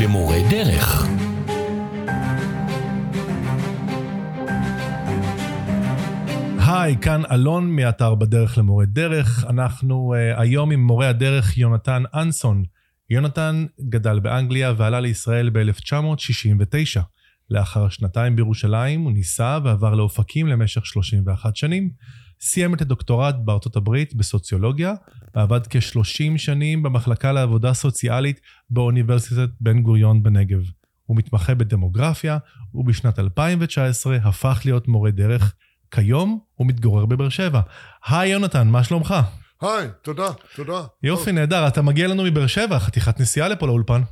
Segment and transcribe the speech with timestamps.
[0.00, 1.06] למורה דרך.
[6.58, 9.44] היי, כאן אלון מאתר בדרך למורה דרך.
[9.48, 12.64] אנחנו uh, היום עם מורה הדרך יונתן אנסון.
[13.10, 17.00] יונתן גדל באנגליה ועלה לישראל ב-1969.
[17.50, 21.90] לאחר שנתיים בירושלים הוא ניסה ועבר לאופקים למשך 31 שנים.
[22.40, 24.94] סיים את הדוקטורט בארצות הברית בסוציולוגיה,
[25.36, 28.40] ועבד כ-30 שנים במחלקה לעבודה סוציאלית
[28.70, 30.60] באוניברסיטת בן גוריון בנגב.
[31.06, 32.38] הוא מתמחה בדמוגרפיה,
[32.74, 35.54] ובשנת 2019 הפך להיות מורה דרך.
[35.90, 37.60] כיום הוא מתגורר בבאר שבע.
[38.08, 39.14] היי יונתן, מה שלומך?
[39.60, 40.82] היי, תודה, תודה.
[41.02, 41.68] יופי, נהדר.
[41.68, 44.02] אתה מגיע לנו מבאר שבע, חתיכת נסיעה לפה לאולפן.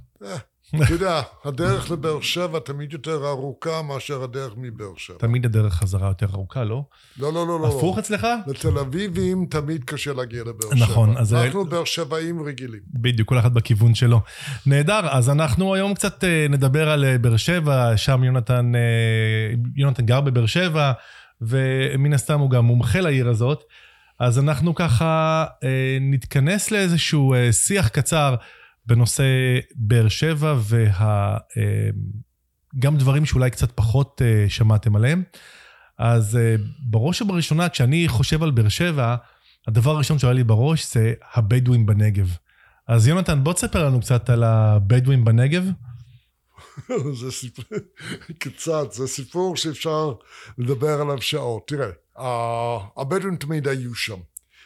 [0.80, 5.18] אה, אתה יודע, הדרך לבאר שבע תמיד יותר ארוכה מאשר הדרך מבאר שבע.
[5.18, 6.84] תמיד הדרך חזרה יותר ארוכה, לא?
[7.18, 7.68] לא, לא, לא, לא.
[7.68, 8.26] הפוך אצלך?
[8.46, 10.86] לתל אביבים תמיד קשה להגיע לבאר שבע.
[10.86, 11.34] נכון, אז...
[11.34, 12.80] אנחנו באר שבעים רגילים.
[12.94, 14.20] בדיוק, כל אחד בכיוון שלו.
[14.66, 18.72] נהדר, אז אנחנו היום קצת אה, נדבר על אה, באר שבע, שם יונתן,
[19.76, 20.92] יונתן גר בבאר שבע,
[21.40, 23.62] ומן הסתם הוא גם מומחה לעיר הזאת.
[24.20, 25.44] אז אנחנו ככה
[26.00, 28.34] נתכנס לאיזשהו שיח קצר.
[28.86, 29.24] בנושא
[29.74, 30.56] באר שבע
[32.76, 35.22] וגם דברים שאולי קצת פחות אה, שמעתם עליהם.
[35.98, 36.54] אז אה,
[36.90, 39.16] בראש ובראשונה, כשאני חושב על באר שבע,
[39.68, 42.36] הדבר הראשון שעולה לי בראש זה הבדואים בנגב.
[42.88, 45.64] אז יונתן, בוא תספר לנו קצת על הבדואים בנגב.
[47.20, 47.64] זה סיפור,
[48.38, 50.12] קצת, זה סיפור שאפשר
[50.58, 51.68] לדבר עליו שעות.
[51.68, 51.88] תראה,
[52.96, 54.18] הבדואים תמיד היו שם.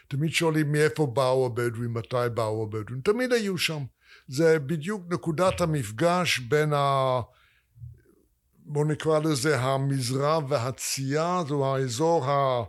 [0.09, 3.85] תמיד שואלים מאיפה באו הבדואים, מתי באו הבדואים, תמיד היו שם.
[4.29, 7.21] זה בדיוק נקודת המפגש בין ה...
[8.57, 12.65] בואו נקרא לזה המזרע והצייה, זו האזור ה...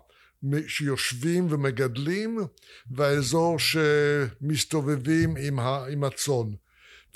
[0.67, 2.39] שיושבים ומגדלים
[2.91, 5.85] והאזור שמסתובבים עם, ה...
[5.91, 6.47] עם הצאן.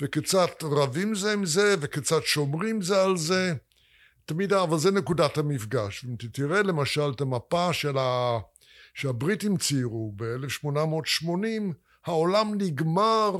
[0.02, 3.54] וקצת רבים זה עם זה וקצת שומרים זה על זה.
[4.26, 6.04] תמיד, אבל זה נקודת המפגש.
[6.04, 8.38] אם תראה למשל את המפה של ה...
[8.94, 11.72] שהבריטים ציירו ב-1880,
[12.06, 13.36] העולם נגמר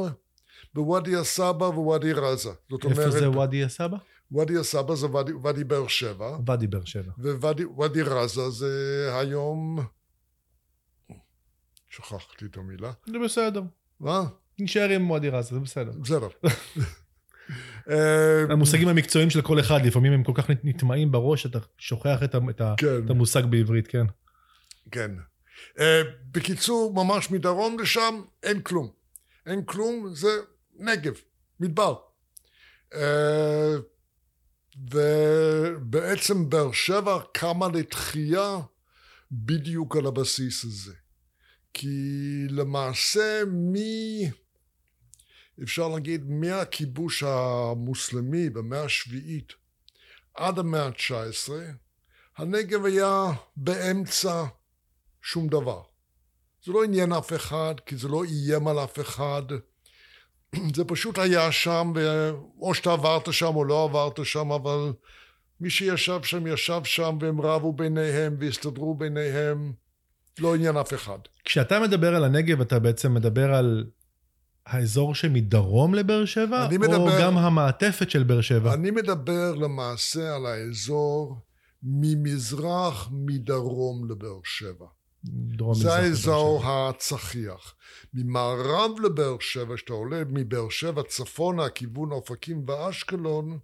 [0.74, 2.50] בוואדי א-סבא וואדי רזה.
[2.70, 2.98] זאת אומרת...
[2.98, 3.96] איפה זה וואדי א-סבא?
[4.32, 6.38] וואדי א-סבא זה ואדי, ואדי באר שבע.
[6.46, 7.12] ואדי באר שבע.
[7.76, 9.78] וואדי רזה זה היום...
[11.90, 12.92] שכחתי את המילה.
[13.06, 13.62] זה בסדר.
[14.00, 14.22] מה?
[14.58, 15.92] נשאר עם וואדי רזה, זה בסדר.
[16.04, 16.28] בסדר.
[17.91, 22.34] אה, המושגים המקצועיים של כל אחד, לפעמים הם כל כך נטמעים בראש, אתה שוכח את,
[22.76, 23.08] כן.
[23.08, 24.06] המושג בעברית, כן.
[24.91, 25.10] כן.
[25.78, 28.91] אה, בקיצור, ממש מדרום לשם אין כלום.
[29.46, 30.28] אין כלום, זה
[30.78, 31.14] נגב,
[31.60, 31.96] מדבר.
[32.94, 33.74] אה,
[34.90, 38.58] ובעצם באר שבע קמה לתחייה
[39.32, 40.94] בדיוק על הבסיס הזה.
[41.72, 44.30] כי למעשה מי,
[45.62, 49.52] אפשר להגיד, מהכיבוש המוסלמי במאה השביעית
[50.34, 51.50] עד המאה ה-19,
[52.36, 54.44] הנגב היה באמצע
[55.22, 55.82] שום דבר.
[56.64, 59.42] זה לא עניין אף אחד, כי זה לא איים על אף אחד.
[60.76, 61.92] זה פשוט היה שם,
[62.60, 64.92] או שאתה עברת שם או לא עברת שם, אבל
[65.60, 69.72] מי שישב שם ישב שם והם רבו ביניהם והסתדרו ביניהם,
[70.38, 71.19] לא עניין אף אחד.
[71.44, 73.84] כשאתה מדבר על הנגב, אתה בעצם מדבר על
[74.66, 78.75] האזור שמדרום לבאר שבע, או מדבר, גם המעטפת של באר שבע?
[78.75, 81.41] אני מדבר למעשה על האזור
[81.82, 84.86] ממזרח, מדרום לבאר שבע.
[85.24, 87.74] דרום זה האזור הצחיח.
[88.14, 93.58] ממערב לבאר שבע, כשאתה עולה מבאר שבע צפונה, כיוון אופקים ואשקלון,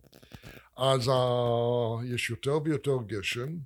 [0.77, 1.15] אז ה...
[2.05, 3.57] יש יותר ויותר גשם,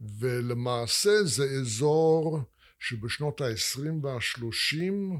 [0.00, 2.40] ולמעשה זה אזור
[2.78, 5.16] שבשנות ה-20 וה-30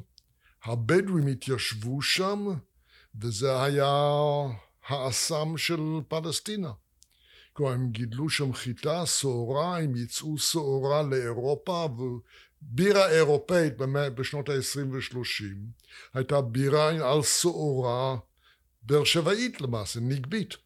[0.64, 2.46] הבדואים התיישבו שם,
[3.20, 4.12] וזה היה
[4.88, 6.72] האסם של פלסטינה.
[7.52, 11.88] כלומר, הם גידלו שם חיטה, שעורה, הם ייצאו שעורה לאירופה,
[12.62, 13.76] ובירה אירופאית
[14.14, 15.44] בשנות ה-20 ו-30
[16.14, 18.17] הייתה בירה על שעורה
[18.82, 20.56] באר שבעית למעשה, נגבית.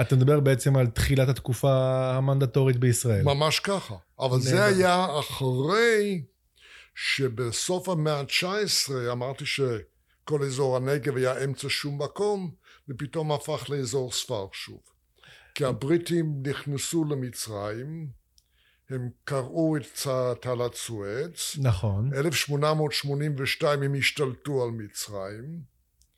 [0.00, 1.72] אתה מדבר בעצם על תחילת התקופה
[2.16, 3.22] המנדטורית בישראל.
[3.24, 3.94] ממש ככה.
[4.18, 4.50] אבל נהדר.
[4.50, 6.22] זה היה אחרי
[6.94, 12.50] שבסוף המאה ה-19 אמרתי שכל אזור הנגב היה אמצע שום מקום,
[12.88, 14.80] ופתאום הפך לאזור ספר שוב.
[15.58, 18.08] כי הבריטים נכנסו למצרים,
[18.90, 20.08] הם קרעו את
[20.40, 21.56] תעלת סואץ.
[21.62, 22.10] נכון.
[22.14, 25.60] 1882 הם השתלטו על מצרים.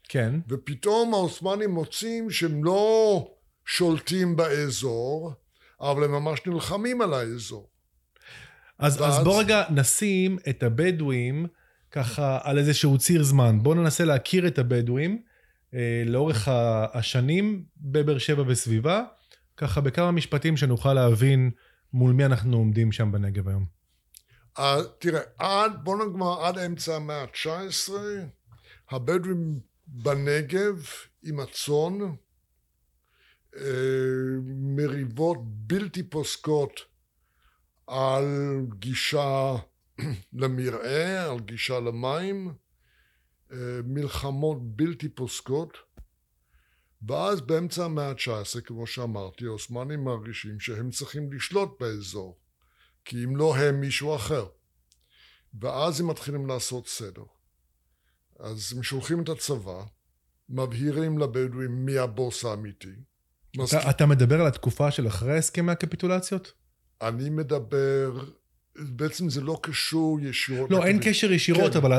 [0.08, 0.40] כן.
[0.48, 3.34] ופתאום העות'מאנים מוצאים שהם לא
[3.66, 5.32] שולטים באזור,
[5.80, 7.68] אבל הם ממש נלחמים על האזור.
[8.78, 9.18] אז, ואז...
[9.18, 11.46] אז בוא רגע נשים את הבדואים
[11.90, 13.58] ככה על איזשהו ציר זמן.
[13.62, 15.22] בואו ננסה להכיר את הבדואים
[15.74, 16.48] אה, לאורך
[16.92, 19.04] השנים בבאר שבע וסביבה,
[19.60, 21.50] ככה בכמה משפטים שנוכל להבין
[21.92, 23.66] מול מי אנחנו עומדים שם בנגב היום.
[24.58, 24.62] Uh,
[24.98, 27.92] תראה, עד, בוא נגמר, עד אמצע המאה ה-19,
[28.90, 30.86] הבדואים בנגב
[31.22, 31.98] עם הצאן,
[33.54, 33.58] uh,
[34.76, 36.80] מריבות בלתי פוסקות
[37.86, 38.26] על
[38.78, 39.54] גישה
[40.32, 42.52] למרעה, על גישה למים,
[43.50, 43.54] uh,
[43.84, 45.76] מלחמות בלתי פוסקות,
[47.08, 52.38] ואז באמצע המאה ה-19, כמו שאמרתי, העות'מאנים מרגישים שהם צריכים לשלוט באזור.
[53.04, 54.46] כי אם לא הם, מישהו אחר.
[55.60, 57.22] ואז הם מתחילים לעשות סדר.
[58.40, 59.82] אז הם שולחים את הצבא,
[60.48, 62.88] מבהירים לבדואים מי הבוס האמיתי.
[63.68, 66.52] אתה, אתה מדבר על התקופה של אחרי הסכמי הקפיטולציות?
[67.02, 68.24] אני מדבר,
[68.78, 70.70] בעצם זה לא קשור ישירות...
[70.70, 71.78] לא, אין לקפיט- קשר ישירות, כן.
[71.78, 71.92] אבל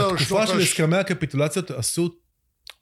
[0.00, 2.19] התקופה של הסכמי הקפיטולציות עשו,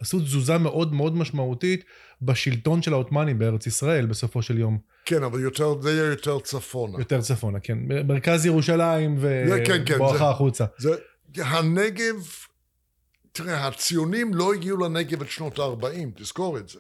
[0.00, 1.84] עשו תזוזה מאוד מאוד משמעותית
[2.22, 4.78] בשלטון של העות'מאנים בארץ ישראל בסופו של יום.
[5.04, 6.98] כן, אבל יותר, זה יהיה יותר צפונה.
[6.98, 7.78] יותר צפונה, כן.
[8.06, 9.18] מרכז ירושלים
[9.66, 10.64] כן, כן, ובואכה זה- החוצה.
[10.78, 10.90] זה,
[11.36, 12.14] הנגב,
[13.32, 15.86] תראה, הציונים לא הגיעו לנגב עד שנות ה-40,
[16.22, 16.78] תזכור את זה.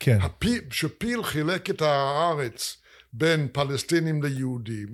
[0.00, 2.76] כן, הפיל, שפיל חילק את הארץ
[3.12, 4.88] בין פלסטינים ליהודים,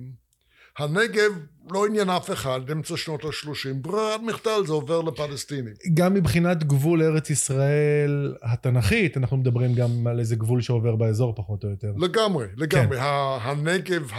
[0.77, 1.31] הנגב
[1.71, 5.73] לא עניין אף אחד, אמצע שנות ה-30, ברירת מחדל זה עובר לפלסטינים.
[5.93, 11.63] גם מבחינת גבול ארץ ישראל התנ"כית, אנחנו מדברים גם על איזה גבול שעובר באזור פחות
[11.63, 11.91] או יותר.
[11.97, 12.53] לגמרי, כן.
[12.57, 12.97] לגמרי.
[12.99, 14.09] ה- הנגב,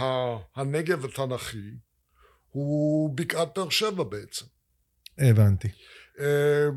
[0.55, 1.57] הנגב התנ"כי
[2.49, 4.45] הוא בקעת באר שבע בעצם.
[5.17, 5.67] הבנתי.
[6.19, 6.67] אה,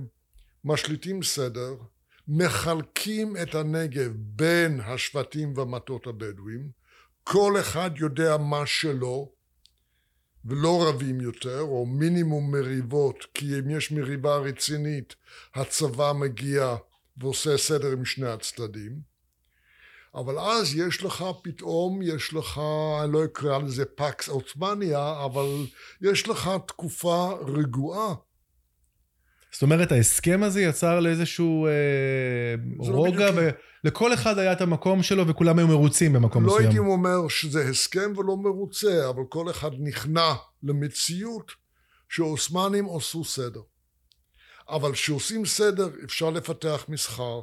[0.64, 1.74] משליטים סדר,
[2.28, 6.68] מחלקים את הנגב בין השבטים והמטות הבדואים,
[7.24, 9.32] כל אחד יודע מה שלו,
[10.44, 15.14] ולא רבים יותר, או מינימום מריבות, כי אם יש מריבה רצינית,
[15.54, 16.76] הצבא מגיע
[17.16, 19.10] ועושה סדר עם שני הצדדים.
[20.14, 22.60] אבל אז יש לך פתאום, יש לך,
[23.04, 25.46] אני לא אקרא לזה פקס עות'מאניה, אבל
[26.02, 28.14] יש לך תקופה רגועה.
[29.52, 31.72] זאת אומרת, ההסכם הזה יצר לאיזשהו אה,
[32.84, 33.30] זה לא רוגע,
[33.84, 36.66] ולכל אחד היה את המקום שלו וכולם היו מרוצים במקום לא מסוים.
[36.66, 40.32] הייתי אומר שזה הסכם ולא מרוצה, אבל כל אחד נכנע
[40.62, 41.52] למציאות
[42.08, 43.60] שהעות'מאנים עשו סדר.
[44.68, 47.40] אבל כשעושים סדר אפשר לפתח מסחר,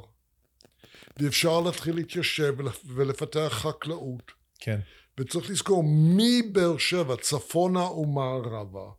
[1.18, 4.22] ואפשר להתחיל להתיישב ולפ- ולפתח חקלאות.
[4.60, 4.78] כן.
[5.20, 5.84] וצריך לזכור,
[6.16, 8.90] מבאר שבע, צפונה ומערבה,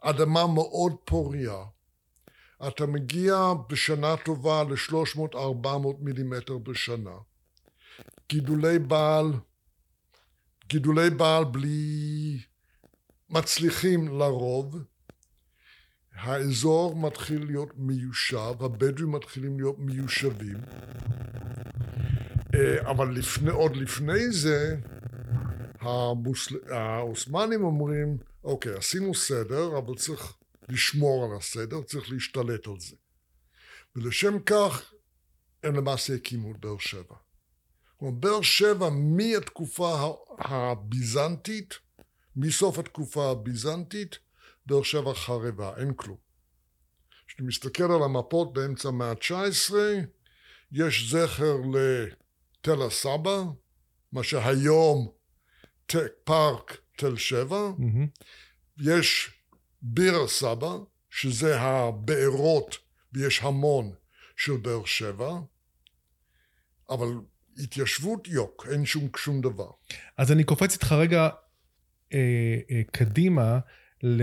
[0.00, 1.56] אדמה מאוד פוריה.
[2.66, 5.68] אתה מגיע בשנה טובה ל-300-400
[6.00, 7.16] מילימטר בשנה.
[8.28, 9.32] גידולי בעל,
[10.68, 12.40] גידולי בעל בלי
[13.30, 14.76] מצליחים לרוב.
[16.14, 20.56] האזור מתחיל להיות מיושב, הבדואים מתחילים להיות מיושבים.
[22.54, 24.76] אה, אבל לפני, עוד לפני זה,
[25.80, 26.54] המוסל...
[26.70, 30.34] העות'מאנים אומרים, אוקיי, עשינו סדר, אבל צריך
[30.68, 32.96] לשמור על הסדר, צריך להשתלט על זה.
[33.96, 34.92] ולשם כך,
[35.62, 37.16] הם למעשה הקימו את באר שבע.
[37.96, 41.74] כלומר, באר שבע מהתקופה הביזנטית,
[42.36, 44.18] מסוף התקופה הביזנטית,
[44.66, 46.16] באר שבע חרבה, אין כלום.
[47.26, 49.74] כשאתה מסתכל על המפות באמצע המאה ה-19,
[50.72, 53.42] יש זכר לתל הסבא,
[54.12, 55.12] מה שהיום
[56.24, 58.06] פארק תל שבע, מהמם.
[58.80, 59.37] יש
[59.82, 60.76] ביר סבא,
[61.10, 62.76] שזה הבארות,
[63.12, 63.92] ויש המון
[64.36, 65.38] של באר שבע,
[66.90, 67.08] אבל
[67.58, 69.70] התיישבות יוק, אין שום, שום דבר.
[70.16, 71.28] אז אני קופץ איתך רגע
[72.14, 73.58] אה, אה, קדימה
[74.02, 74.22] ל,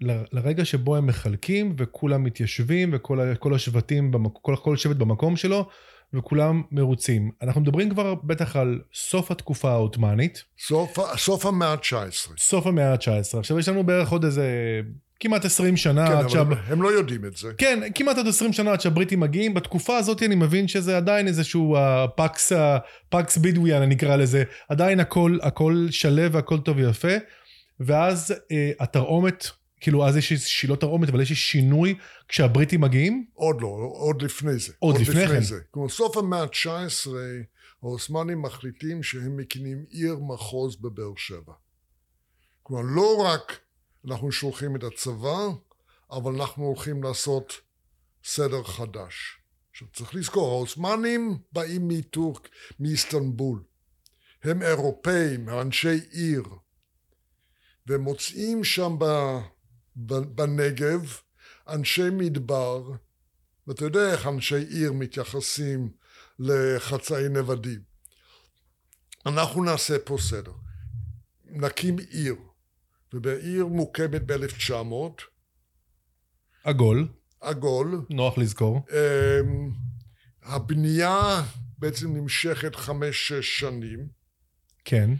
[0.00, 5.36] ל, לרגע שבו הם מחלקים וכולם מתיישבים וכל כל השבטים, במק, כל, כל שבט במקום
[5.36, 5.68] שלו
[6.16, 7.30] וכולם מרוצים.
[7.42, 12.32] אנחנו מדברים כבר בטח על סוף התקופה העות'מאנית, סוף, סוף המאה ה-19.
[12.38, 13.38] סוף המאה ה-19.
[13.38, 14.46] עכשיו יש לנו בערך עוד איזה
[15.20, 16.42] כמעט 20 שנה כן, עד אבל שה...
[16.66, 17.48] הם לא יודעים את זה.
[17.58, 19.54] כן, כמעט עוד 20 שנה עד שהבריטים מגיעים.
[19.54, 21.76] בתקופה הזאת אני מבין שזה עדיין איזשהו
[22.16, 22.52] פקס,
[23.08, 24.44] פקס בידוויאן, אני אקרא לזה.
[24.68, 27.08] עדיין הכל, הכל שלו והכל טוב ויפה.
[27.80, 29.46] ואז אה, התרעומת,
[29.84, 31.98] כאילו אז יש איזושהי לא תרעומת, אבל יש שינוי
[32.28, 33.26] כשהבריטים מגיעים.
[33.34, 34.72] עוד לא, עוד לפני זה.
[34.78, 35.42] עוד לפני כן.
[35.42, 35.60] זה.
[35.70, 37.10] כלומר, סוף המאה ה-19,
[37.82, 41.52] העות'מאנים מחליטים שהם מקימים עיר מחוז בבאר שבע.
[42.62, 43.58] כלומר, לא רק
[44.06, 45.38] אנחנו שולחים את הצבא,
[46.10, 47.52] אבל אנחנו הולכים לעשות
[48.24, 49.38] סדר חדש.
[49.70, 52.48] עכשיו, צריך לזכור, העות'מאנים באים מטורק,
[52.80, 53.62] מאיסטנבול.
[54.44, 56.44] הם אירופאים, אנשי עיר.
[57.86, 58.98] והם מוצאים שם.
[59.96, 61.16] בנגב,
[61.68, 62.90] אנשי מדבר,
[63.66, 65.90] ואתה יודע איך אנשי עיר מתייחסים
[66.38, 67.80] לחצאי נוודים.
[69.26, 70.52] אנחנו נעשה פה סדר.
[71.44, 72.36] נקים עיר,
[73.12, 75.22] ובעיר מוקמת ב-1900.
[76.64, 77.08] עגול.
[77.40, 78.06] עגול.
[78.10, 78.80] נוח לזכור.
[78.90, 79.70] אמ,
[80.42, 81.42] הבנייה
[81.78, 84.08] בעצם נמשכת חמש-שש שנים.
[84.84, 85.10] כן.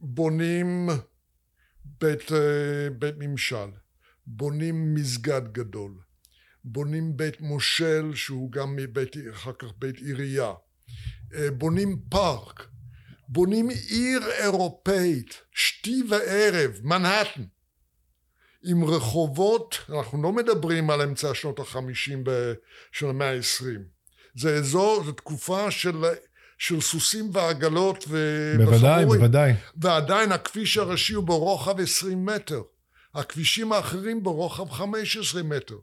[0.00, 0.88] בונים
[2.02, 3.70] בית, אה, בית ממשל,
[4.26, 5.92] בונים מסגד גדול,
[6.64, 10.52] בונים בית מושל שהוא גם מבית, אחר כך בית עירייה,
[11.34, 12.66] אה, בונים פארק,
[13.28, 17.42] בונים עיר אירופאית, שתי וערב, מנהטן,
[18.64, 22.24] עם רחובות, אנחנו לא מדברים על אמצע שנות החמישים
[22.92, 23.84] של המאה העשרים,
[24.34, 26.04] זה אזור, זו תקופה של
[26.62, 28.70] של סוסים ועגלות וחמורים.
[28.70, 29.52] בוודאי, בוודאי.
[29.76, 32.62] ועדיין הכביש הראשי הוא ברוחב 20 מטר.
[33.14, 35.74] הכבישים האחרים ברוחב 15 מטר.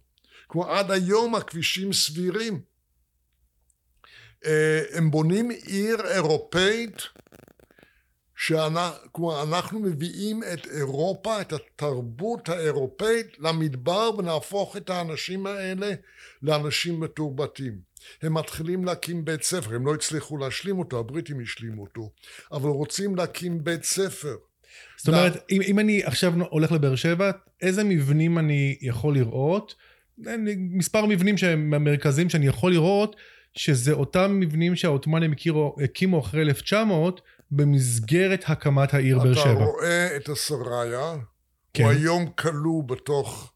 [0.47, 2.61] כלומר, עד היום הכבישים סבירים.
[4.45, 7.01] אה, הם בונים עיר אירופאית,
[9.11, 15.91] כלומר, אנחנו מביאים את אירופה, את התרבות האירופאית למדבר ונהפוך את האנשים האלה
[16.41, 17.88] לאנשים מתורבתים.
[18.21, 22.11] הם מתחילים להקים בית ספר, הם לא הצליחו להשלים אותו, הבריטים השלימו אותו,
[22.51, 24.35] אבל רוצים להקים בית ספר.
[24.97, 25.41] זאת אומרת, לה...
[25.51, 29.75] אם, אם אני עכשיו הולך לבאר שבע, איזה מבנים אני יכול לראות?
[30.57, 33.15] מספר מבנים שהם מרכזיים שאני יכול לראות,
[33.53, 35.33] שזה אותם מבנים שהעות'מאנים
[35.83, 39.53] הקימו אחרי 1900, במסגרת הקמת העיר באר שבע.
[39.53, 41.15] אתה רואה את הסראיה,
[41.73, 41.83] כן.
[41.83, 43.53] הוא היום כלוא בתוך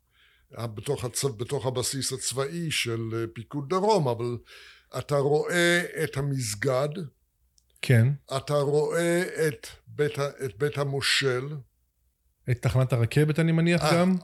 [0.58, 1.26] בתוך, הצ...
[1.26, 4.38] בתוך הבסיס הצבאי של אה, פיקוד דרום, אבל
[4.98, 6.90] אתה רואה את המסגד,
[7.82, 8.08] כן.
[8.38, 11.48] אתה רואה את בית, את בית המושל.
[12.52, 14.16] את תחנת הרכבת אני מניח 아, גם?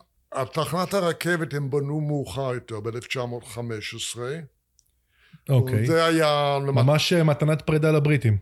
[0.54, 4.20] תחנת הרכבת הם בנו מאוחר יותר, ב-1915.
[5.50, 5.88] אוקיי.
[5.88, 6.58] זה היה...
[6.62, 8.38] ממש אה, מתנת פרידה לבריטים.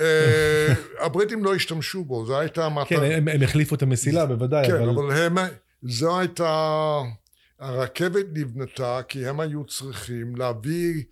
[0.00, 2.84] אה, הבריטים לא השתמשו בו, זו הייתה מתנה...
[2.84, 4.88] כן, הם, הם החליפו את המסילה בוודאי, כן, אבל...
[4.88, 5.36] אבל הם...
[5.82, 7.00] זו הייתה...
[7.58, 11.04] הרכבת נבנתה כי הם היו צריכים להביא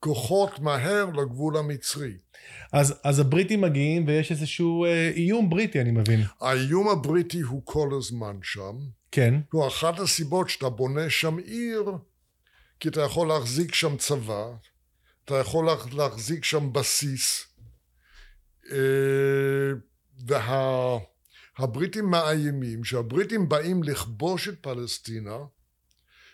[0.00, 2.12] כוחות מהר לגבול המצרי.
[2.72, 6.20] אז, אז הבריטים מגיעים ויש איזשהו אה, איום בריטי, אני מבין.
[6.40, 8.76] האיום הבריטי הוא כל הזמן שם.
[9.10, 9.40] כן.
[9.52, 11.92] הוא אחת הסיבות שאתה בונה שם עיר,
[12.80, 14.46] כי אתה יכול להחזיק שם צבא,
[15.24, 17.46] אתה יכול להחזיק שם בסיס,
[18.72, 18.76] אה,
[20.26, 20.98] וה...
[21.58, 25.36] הבריטים מאיימים שהבריטים באים לכבוש את פלסטינה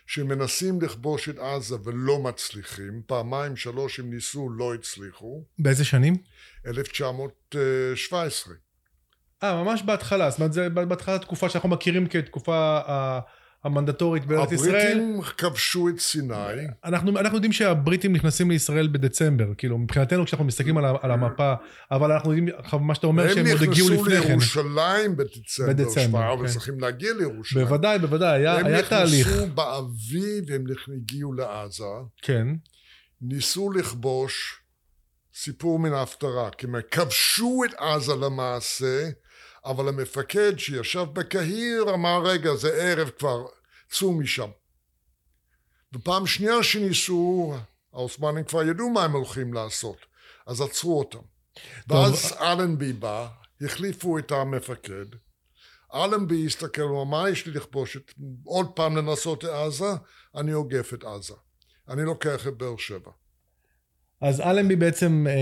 [0.07, 5.43] שמנסים לכבוש את עזה ולא מצליחים, פעמיים שלוש הם ניסו, לא הצליחו.
[5.59, 6.15] באיזה שנים?
[6.67, 8.53] 1917.
[9.43, 12.79] אה, ממש בהתחלה, זאת אומרת זה בהתחלה תקופה שאנחנו מכירים כתקופה
[13.63, 14.99] המנדטורית בארץ ישראל.
[14.99, 16.67] הבריטים כבשו את סיני.
[16.85, 21.53] אנחנו, אנחנו יודעים שהבריטים נכנסים לישראל בדצמבר, כאילו מבחינתנו כשאנחנו מסתכלים על, על המפה,
[21.91, 24.15] אבל אנחנו יודעים, מה שאתה אומר, שהם עוד הגיעו לפני כן.
[24.15, 26.53] הם נכנסו לירושלים בדצמבר, בדצמבר אבל כן.
[26.53, 27.65] צריכים להגיע לירושלים.
[27.65, 29.27] בוודאי, בוודאי, היה, היה תהליך.
[29.27, 30.63] הם נכנסו באביב, הם
[30.95, 31.83] הגיעו לעזה.
[32.21, 32.47] כן.
[33.21, 34.61] ניסו לכבוש,
[35.35, 39.09] סיפור מן ההפטרה, כי הם כבשו את עזה למעשה,
[39.67, 43.45] אבל המפקד שישב בקהיר אמר רגע זה ערב כבר
[43.89, 44.49] צאו משם.
[45.93, 47.53] ופעם שנייה שניסו
[47.93, 49.97] העות'מאנים כבר ידעו מה הם הולכים לעשות
[50.45, 51.19] אז עצרו אותם.
[51.87, 53.27] ואז אלנבי בא
[53.61, 55.05] החליפו את המפקד
[55.93, 58.13] אלנבי הסתכל ואמר מה יש לי לכבוש את
[58.45, 59.91] עוד פעם לנסות את עזה
[60.35, 61.33] אני עוגף את עזה
[61.89, 63.11] אני לוקח את באר שבע
[64.21, 65.33] אז אלנבי בעצם אה,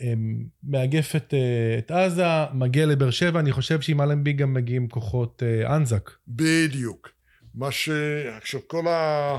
[0.00, 0.14] אה,
[0.62, 2.24] מאגף את, אה, את עזה,
[2.54, 6.10] מגיע לבאר שבע, אני חושב שעם אלנבי גם מגיעים כוחות אה, אנזק.
[6.28, 7.08] בדיוק.
[7.54, 7.88] מה ש...
[8.36, 9.38] עכשיו כל, ה...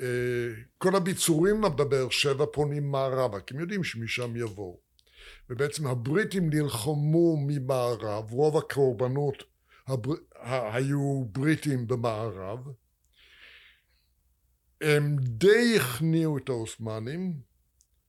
[0.00, 0.06] אה,
[0.78, 4.78] כל הביצורים בבאר שבע פונים מערבה, כי הם יודעים שמשם יבואו.
[5.50, 9.42] ובעצם הבריטים נלחמו ממערב, רוב הקורבנות
[9.86, 10.14] הבר...
[10.42, 12.58] היו בריטים במערב.
[14.80, 17.49] הם די הכניעו את העות'מאנים,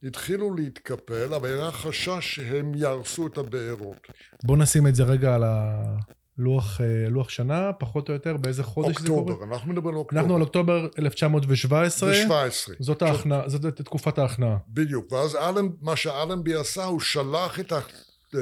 [0.03, 4.07] התחילו להתקפל, אבל היה חשש שהם יהרסו את הבארות.
[4.43, 8.89] בוא נשים את זה רגע על הלוח אה, לוח שנה, פחות או יותר, באיזה חודש
[8.89, 9.31] אוקטובר, זה קורה?
[9.31, 10.21] אוקטובר, אנחנו מדברים על אוקטובר.
[10.21, 12.11] אנחנו על אוקטובר 1917.
[12.11, 12.73] ב-17.
[12.79, 14.57] זאת, ההכנע, זאת תקופת ההכנעה.
[14.67, 18.39] בדיוק, ואז אלן, מה שאלנבי עשה, הוא שלח את אה,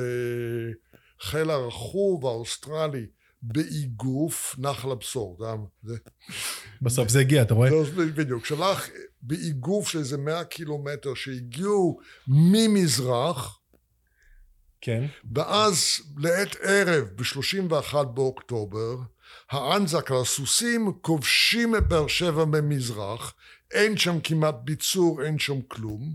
[1.22, 3.06] חיל הרכוב האוסטרלי
[3.41, 5.38] באיגוף נחל הבשור.
[6.81, 7.69] בסוף זה הגיע, אתה רואה?
[7.96, 8.89] בדיוק, שלח
[9.22, 13.60] באיגוף של איזה מאה קילומטר שהגיעו ממזרח,
[14.81, 15.05] כן.
[15.36, 18.96] ואז לעת ערב, ב-31 באוקטובר,
[19.51, 23.34] האנז"ק על הסוסים כובשים את באר שבע ממזרח,
[23.72, 26.13] אין שם כמעט ביצור, אין שם כלום,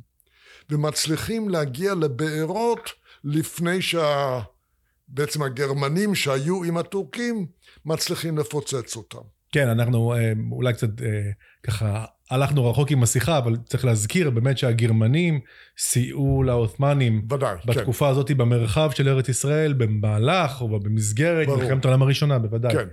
[0.70, 2.90] ומצליחים להגיע לבארות
[3.24, 4.40] לפני שה...
[5.08, 7.46] בעצם הגרמנים שהיו עם הטורקים
[7.84, 9.18] מצליחים לפוצץ אותם.
[9.52, 11.30] כן, אנחנו אה, אולי קצת אה,
[11.62, 15.40] ככה הלכנו רחוק עם השיחה, אבל צריך להזכיר באמת שהגרמנים
[15.78, 17.26] סייעו לעות'מאנים.
[17.30, 17.72] ודאי, כן.
[17.72, 21.58] בתקופה הזאת במרחב של ארץ ישראל, במהלך או במסגרת ברור.
[21.58, 22.72] מלחמת העולם הראשונה, בוודאי.
[22.72, 22.88] כן.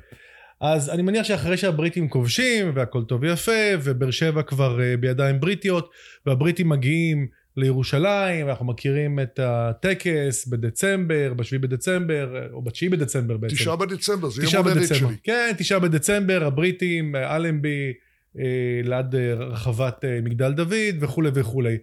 [0.62, 3.52] אז אני מניח שאחרי שהבריטים כובשים והכל טוב ויפה,
[3.84, 5.90] ובאר שבע כבר אה, בידיים בריטיות,
[6.26, 7.28] והבריטים מגיעים
[7.58, 13.56] לירושלים, ואנחנו מכירים את הטקס בדצמבר, בשביעי בדצמבר, או בתשיעי בדצמבר בעצם.
[13.56, 14.96] תשעה בדצמבר, זה יום הולדת.
[14.96, 15.18] שלי.
[15.24, 17.94] כן, תשעה בדצמבר, הבריטים, אלנבי,
[18.40, 21.78] אה, ליד אה, רחבת אה, מגדל דוד וכולי וכולי.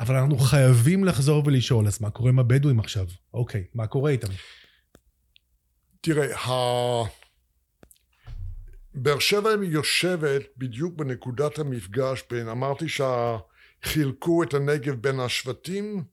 [0.00, 3.06] אבל אנחנו חייבים לחזור ולשאול, אז מה קורה עם הבדואים עכשיו?
[3.34, 4.28] אוקיי, מה קורה איתם?
[6.00, 6.50] תראה, ה...
[8.94, 12.88] באר שבע יושבת בדיוק בנקודת המפגש בין, אמרתי
[13.86, 16.04] שחילקו את הנגב בין השבטים,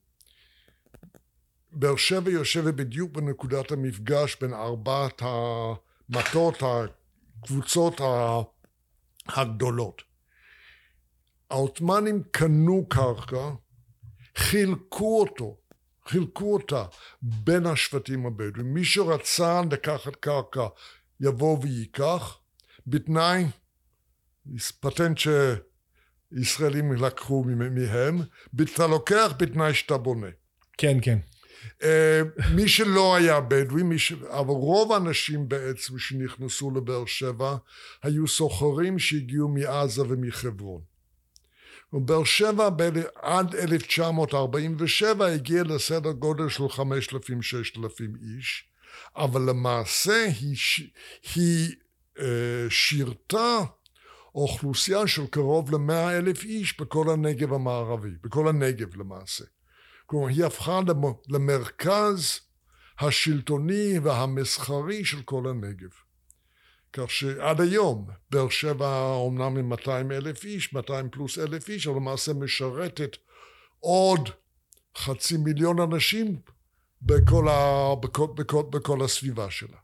[1.72, 8.00] באר שבע יושבת בדיוק בנקודת המפגש בין ארבעת המטות, הקבוצות
[9.28, 10.02] הגדולות.
[11.50, 13.50] העות'מאנים קנו קרקע,
[14.36, 15.56] חילקו אותו,
[16.08, 16.84] חילקו אותה
[17.22, 18.74] בין השבטים הבדואים.
[18.74, 20.66] מי שרצה לקחת קרקע
[21.20, 22.38] יבוא וייקח,
[22.86, 23.44] בתנאי,
[24.80, 25.18] פטנט
[26.34, 28.20] שישראלים לקחו מהם,
[28.62, 30.26] אתה לוקח בתנאי שאתה בונה.
[30.78, 31.18] כן, כן.
[31.82, 32.22] אה,
[32.54, 34.12] מי שלא היה בדואי, ש...
[34.12, 37.56] אבל רוב האנשים בעצם שנכנסו לבאר שבע
[38.02, 40.80] היו סוחרים שהגיעו מעזה ומחברון.
[41.92, 46.78] ובאר שבע ב- עד 1947 הגיע לסדר גודל של 5,000-6,000
[48.22, 48.64] איש,
[49.16, 50.82] אבל למעשה היא, ש...
[51.34, 51.74] היא
[52.18, 53.58] אה, שירתה
[54.34, 59.44] אוכלוסייה של קרוב למאה אלף איש בכל הנגב המערבי, בכל הנגב למעשה.
[60.06, 62.40] כלומר, היא הפכה למ- למרכז
[62.98, 65.88] השלטוני והמסחרי של כל הנגב.
[66.92, 71.96] כך שעד היום, באר שבע אומנם עם 200 אלף איש, 200 פלוס אלף איש, אבל
[71.96, 73.16] למעשה משרתת
[73.80, 74.28] עוד
[74.98, 76.40] חצי מיליון אנשים
[77.02, 79.76] בכל, ה, בכל, בכל, בכל הסביבה שלה.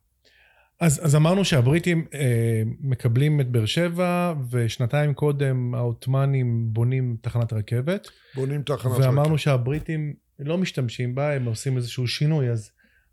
[0.80, 8.08] אז, אז אמרנו שהבריטים אה, מקבלים את באר שבע, ושנתיים קודם העות'מאנים בונים תחנת רכבת,
[8.34, 9.38] בונים תחנת ואמרנו רכבת.
[9.38, 12.70] שהבריטים לא משתמשים בה, הם עושים איזשהו שינוי, אז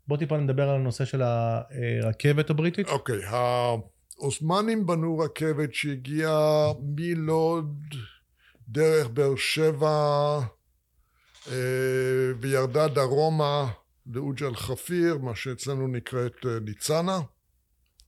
[0.08, 2.88] בוא טיפה נדבר על הנושא של הרכבת הבריטית.
[2.88, 7.76] אוקיי, העות'מאנים בנו רכבת שהגיעה מלוד
[8.68, 10.38] דרך באר שבע
[11.50, 11.54] אה,
[12.40, 13.66] וירדה דרומה
[14.06, 17.18] לאוג' אל-חפיר, מה שאצלנו נקראת אה, ניצנה.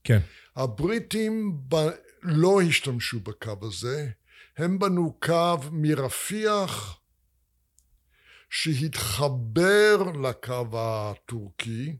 [0.03, 0.19] כן.
[0.55, 1.75] הבריטים ב...
[2.21, 4.09] לא השתמשו בקו הזה,
[4.57, 6.99] הם בנו קו מרפיח
[8.49, 11.95] שהתחבר לקו הטורקי.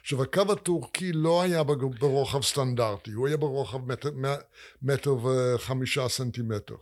[0.00, 1.62] עכשיו, הקו הטורקי לא היה
[1.98, 4.10] ברוחב סטנדרטי, הוא היה ברוחב מטר,
[4.82, 6.74] מטר וחמישה סנטימטר.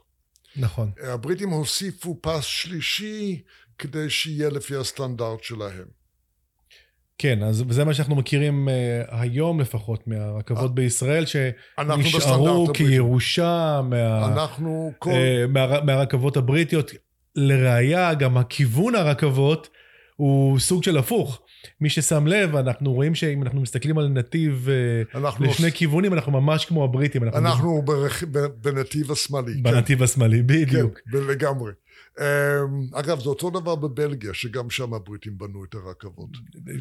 [0.57, 0.93] נכון.
[1.03, 3.43] הבריטים הוסיפו פס שלישי
[3.79, 6.02] כדי שיהיה לפי הסטנדרט שלהם.
[7.23, 8.73] כן, אז זה מה שאנחנו מכירים uh,
[9.11, 11.25] היום לפחות מהרכבות בישראל,
[11.79, 12.67] אנחנו בסטנדרט שנשארו.
[12.75, 15.11] כירושה מה, אנחנו כל...
[15.11, 15.15] uh,
[15.49, 16.91] מה, מהרכבות הבריטיות.
[17.37, 19.69] לראיה, גם הכיוון הרכבות
[20.17, 21.41] הוא סוג של הפוך.
[21.81, 24.69] מי ששם לב, אנחנו רואים שאם אנחנו מסתכלים על נתיב
[25.15, 27.23] אנחנו, לשני כיוונים, אנחנו ממש כמו הבריטים.
[27.23, 27.83] אנחנו, אנחנו
[28.63, 29.55] בנתיב השמאלי.
[29.55, 29.63] כן.
[29.63, 30.99] בנתיב השמאלי, בדיוק.
[31.13, 31.73] כן, לגמרי.
[32.21, 32.25] אמ,
[32.93, 36.29] אגב, זה אותו דבר בבלגיה, שגם שם הבריטים בנו את הרכבות.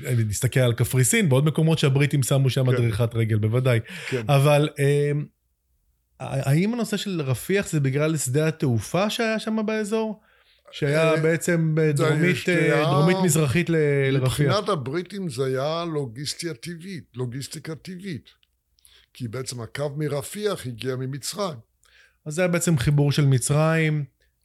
[0.07, 2.77] אני נסתכל על קפריסין, בעוד מקומות שהבריטים שמו שם כן.
[2.77, 3.79] דריכת רגל, בוודאי.
[4.09, 4.21] כן.
[4.27, 5.25] אבל אמ,
[6.19, 10.21] האם הנושא של רפיח זה בגלל שדה התעופה שהיה שם באזור?
[10.71, 14.39] שהיה אה, בעצם דרומית, שהיה- דרומית מזרחית לרפיח.
[14.41, 18.29] מבחינת הבריטים זה היה לוגיסטיקה טבעית, לוגיסטיקה טבעית.
[19.13, 21.57] כי בעצם הקו מרפיח הגיע ממצרים.
[22.25, 24.03] אז זה היה בעצם חיבור של מצרים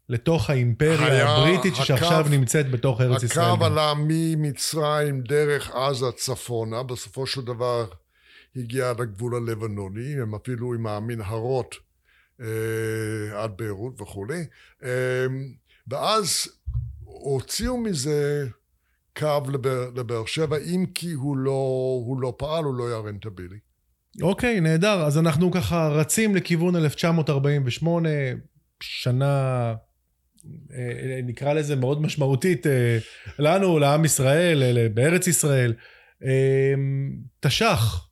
[0.08, 3.50] לתוך האימפריה היה הבריטית, שעכשיו הקו- נמצאת בתוך ארץ ישראל.
[3.54, 3.64] הקו.
[3.64, 7.86] עלה ממצרים דרך עזה צפונה, בסופו של דבר
[8.56, 11.74] הגיע עד הגבול הלבנוני, הם אפילו עם המנהרות
[12.40, 12.46] אה,
[13.42, 14.44] עד ביירות וכולי,
[14.84, 14.90] אה,
[15.88, 16.48] ואז
[17.04, 18.46] הוציאו מזה
[19.18, 21.50] קו לבאר, לבאר שבע, אם כי הוא לא,
[22.06, 23.56] הוא לא פעל, הוא לא היה רנטבילי.
[24.22, 25.02] אוקיי, נהדר.
[25.06, 28.08] אז אנחנו ככה רצים לכיוון 1948,
[28.80, 29.74] שנה,
[31.24, 32.98] נקרא לזה מאוד משמעותית אה,
[33.38, 35.74] לנו, לעם ישראל, אה, בארץ ישראל.
[36.24, 36.74] אה,
[37.40, 38.08] תש"ח,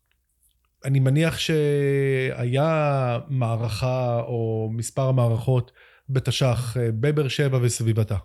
[0.85, 5.73] אני מניח שהיה מערכה או מספר מערכות
[6.09, 8.17] בתש"ח אה, בבאר שבע וסביבתה.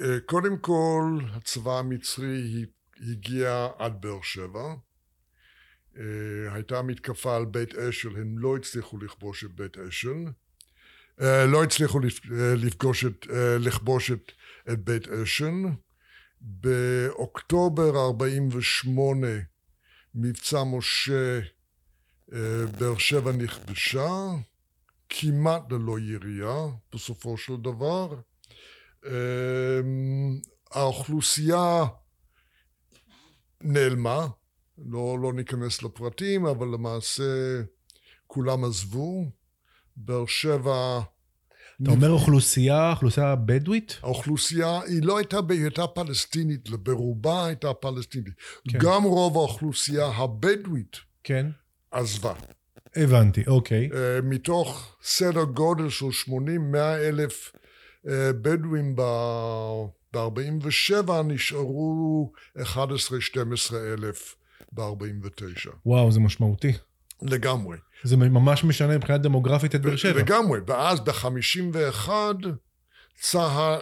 [0.00, 2.64] אה, קודם כל, הצבא המצרי
[3.00, 4.74] הגיע עד באר שבע.
[5.98, 10.24] אה, הייתה מתקפה על בית אשל, הם לא הצליחו לכבוש את בית אשל.
[11.20, 12.00] לא הצליחו
[12.56, 13.26] לפגוש את,
[13.58, 14.32] לכבוש את,
[14.72, 15.52] את בית אשל.
[16.40, 19.26] באוקטובר 48'
[20.14, 21.40] מבצע משה
[22.32, 24.08] אה, באר שבע נכבשה,
[25.08, 28.20] כמעט ללא ירייה בסופו של דבר.
[29.06, 29.80] אה,
[30.70, 31.84] האוכלוסייה
[33.60, 34.26] נעלמה,
[34.78, 37.62] לא, לא ניכנס לפרטים, אבל למעשה
[38.26, 39.24] כולם עזבו.
[39.96, 41.00] באר שבע
[41.82, 43.98] אתה אומר אוכלוסייה, אוכלוסייה בדואית?
[44.02, 48.34] האוכלוסייה, היא לא הייתה, היא הייתה פלסטינית, ברובה הייתה פלסטינית.
[48.68, 48.78] כן.
[48.78, 51.46] גם רוב האוכלוסייה הבדואית כן.
[51.90, 52.34] עזבה.
[52.96, 53.88] הבנתי, אוקיי.
[53.90, 56.30] Uh, מתוך סדר גודל של 80-100
[56.76, 58.08] אלף uh,
[58.42, 62.62] בדואים ב-47 נשארו 11-12
[63.74, 64.36] אלף
[64.72, 65.68] ב-49.
[65.86, 66.72] וואו, זה משמעותי.
[67.22, 67.76] לגמרי.
[68.04, 70.20] זה ממש משנה מבחינה דמוגרפית את באר שבע.
[70.20, 72.10] לגמרי, ואז ב-51
[73.20, 73.80] צה"ל,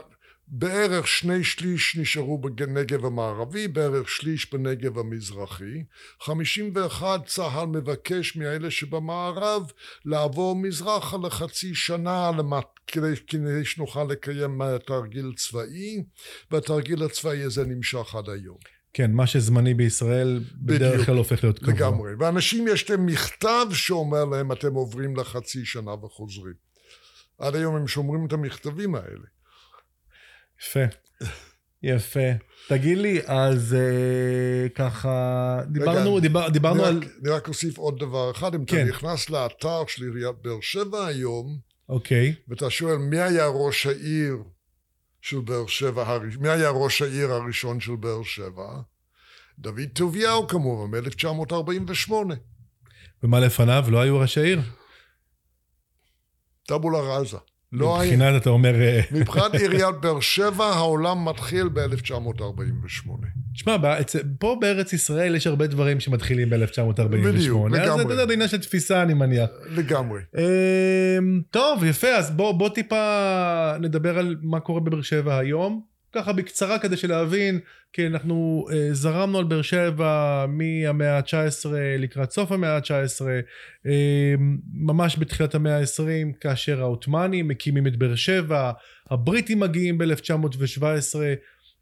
[0.54, 5.85] בערך שני שליש נשארו בנגב המערבי, בערך שליש בנגב המזרחי.
[6.22, 9.62] 51 צה"ל מבקש מאלה שבמערב
[10.04, 12.64] לעבור מזרחה לחצי שנה למת...
[12.87, 16.04] כדי, כדי שנוכל לקיים תרגיל צבאי,
[16.50, 18.58] והתרגיל הצבאי הזה נמשך עד היום.
[18.92, 21.74] כן, מה שזמני בישראל בדרך כלל הופך להיות קבוע.
[21.74, 22.11] לגמרי.
[22.18, 26.55] ואנשים יש להם מכתב שאומר להם, אתם עוברים לחצי שנה וחוזרים.
[27.38, 29.26] עד היום הם שומרים את המכתבים האלה.
[30.61, 30.85] יפה.
[31.83, 32.31] יפה.
[32.68, 36.98] תגיד לי, אז אה, ככה, דיברנו, רגע, דיבר, דיברנו אני על...
[36.98, 38.55] רק, אני רק אוסיף עוד דבר אחד.
[38.55, 38.76] אם כן.
[38.76, 42.35] אתה נכנס לאתר של עיריית באר שבע היום, אוקיי.
[42.48, 44.37] ואתה שואל מי היה ראש העיר
[45.22, 48.80] של באר שבע, מי היה ראש העיר הראשון של באר שבע?
[49.58, 52.12] דוד טוביהו כמובן, מ-1948.
[53.22, 53.85] ומה לפניו?
[53.88, 54.61] לא היו ראשי עיר?
[56.66, 57.37] טבולה ראזה.
[57.72, 58.37] לא מבחינת, היה...
[58.37, 58.80] אתה אומר...
[58.80, 63.11] אה, מבחינת עיריית באר שבע, העולם מתחיל ב-1948.
[63.54, 63.76] תשמע,
[64.38, 67.02] פה בארץ ישראל יש הרבה דברים שמתחילים ב-1948.
[67.02, 68.14] בדיוק, לגמרי.
[68.14, 69.50] אז זה עניין של תפיסה, אני מניח.
[69.66, 70.20] לגמרי.
[70.38, 75.91] אמ, טוב, יפה, אז בוא, בוא טיפה נדבר על מה קורה בבאר שבע היום.
[76.12, 77.61] ככה בקצרה כדי שלהבין,
[77.92, 83.22] כי אנחנו אה, זרמנו על באר שבע מהמאה ה-19 לקראת סוף המאה ה-19,
[83.87, 84.35] אה,
[84.75, 88.72] ממש בתחילת המאה ה-20, כאשר העות'מאנים מקימים את באר שבע,
[89.11, 91.16] הבריטים מגיעים ב-1917,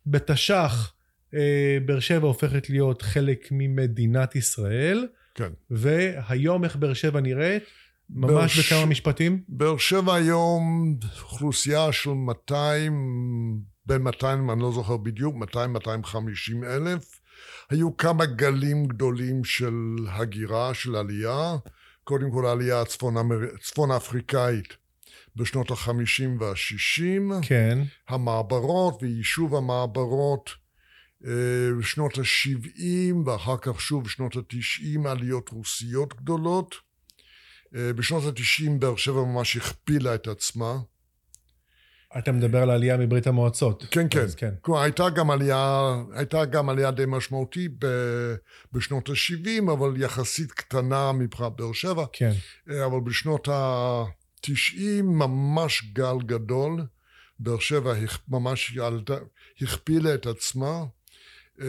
[0.07, 0.93] בתש"ח
[1.35, 5.51] אה, באר שבע הופכת להיות חלק ממדינת ישראל, כן.
[5.71, 7.63] והיום איך באר שבע נראית?
[8.11, 9.43] ממש בכמה משפטים?
[9.49, 15.57] באר שבע היום אוכלוסייה של 200 בין 200, אני לא זוכר בדיוק, 200-250
[16.67, 17.21] אלף.
[17.71, 21.57] היו כמה גלים גדולים של הגירה, של עלייה.
[22.05, 23.15] קודם כל העלייה הצפון,
[23.55, 24.77] הצפון אפריקאית
[25.37, 27.43] בשנות ה-50 וה-60.
[27.43, 27.79] כן.
[28.09, 30.51] המעברות ויישוב המעברות
[31.27, 31.33] אה,
[31.79, 36.75] בשנות ה-70 ואחר כך שוב בשנות ה-90 עליות רוסיות גדולות.
[37.77, 40.77] אה, בשנות ה-90 באר שבע ממש הכפילה את עצמה.
[42.19, 43.85] אתה מדבר על העלייה מברית המועצות.
[43.91, 44.27] כן, כן.
[44.37, 44.55] כן.
[44.61, 47.87] כלומר, הייתה גם עלייה, הייתה גם עלייה די משמעותית ב,
[48.73, 52.05] בשנות ה-70, אבל יחסית קטנה מבחינת באר שבע.
[52.13, 52.33] כן.
[52.71, 56.81] אה, אבל בשנות ה-90 ממש גל גדול.
[57.41, 57.95] באר שבע
[58.29, 59.17] ממש ילדה,
[59.63, 60.85] הכפילה את עצמה.
[61.59, 61.63] Uh,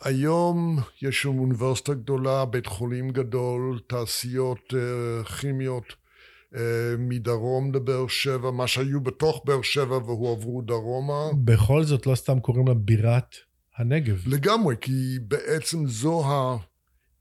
[0.00, 6.05] היום יש לנו אוניברסיטה גדולה, בית חולים גדול, תעשיות uh, כימיות.
[6.54, 6.60] אה,
[6.98, 11.22] מדרום לבאר שבע, מה שהיו בתוך באר שבע והועברו דרומה.
[11.44, 13.36] בכל זאת לא סתם קוראים לה בירת
[13.76, 14.22] הנגב.
[14.26, 16.56] לגמרי, כי בעצם זו ה...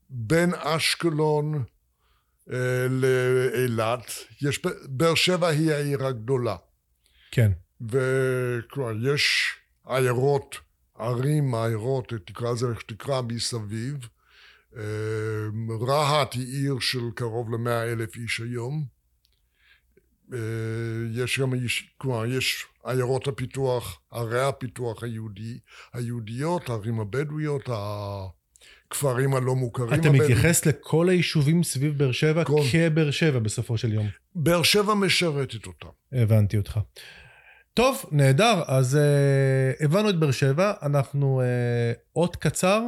[0.10, 1.64] בין אשקלון
[2.52, 4.12] אה, לאילת,
[4.42, 4.62] יש...
[4.90, 6.56] באר שבע היא העיר הגדולה.
[7.32, 7.52] כן.
[7.82, 9.54] וכלומר, יש
[9.86, 10.56] עיירות,
[11.00, 14.08] ערים, עיירות, תקרא לזה איך שתקרא, מסביב.
[14.78, 14.84] אה,
[15.88, 18.95] רהט היא עיר של קרוב למאה אלף איש היום.
[20.34, 20.40] אה,
[21.14, 21.54] יש גם,
[21.98, 25.60] כלומר, יש עיירות הפיתוח, ערי הפיתוח היהודי,
[25.94, 27.70] היהודיות, הערים הבדואיות,
[28.88, 29.94] הכפרים הלא מוכרים.
[29.94, 32.62] אתה מתייחס לכל היישובים סביב באר שבע כל...
[32.72, 34.08] כבאר שבע בסופו של יום.
[34.36, 35.88] באר שבע משרתת אותם.
[36.12, 36.80] הבנתי אותך.
[37.74, 38.62] טוב, נהדר.
[38.68, 42.82] אז uh, הבנו את באר שבע, אנחנו uh, אות קצר,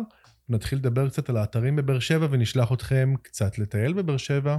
[0.50, 4.58] נתחיל לדבר קצת על האתרים בבאר שבע ונשלח אתכם קצת לטייל בבאר שבע.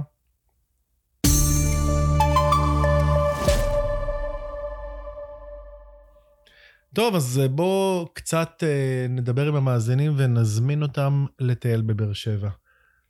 [6.93, 12.49] טוב, אז בואו קצת אה, נדבר עם המאזינים ונזמין אותם לטייל בבאר שבע.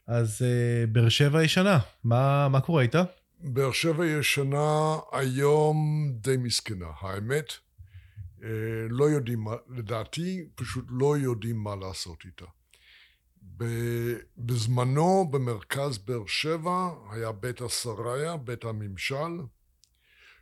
[0.07, 3.03] אז אה, באר שבע ישנה, מה, מה קורה איתה?
[3.39, 5.77] באר שבע ישנה היום
[6.21, 7.53] די מסכנה, האמת.
[8.43, 8.49] אה,
[8.89, 12.45] לא יודעים לדעתי פשוט לא יודעים מה לעשות איתה.
[14.37, 19.39] בזמנו במרכז באר שבע היה בית השריה, בית הממשל,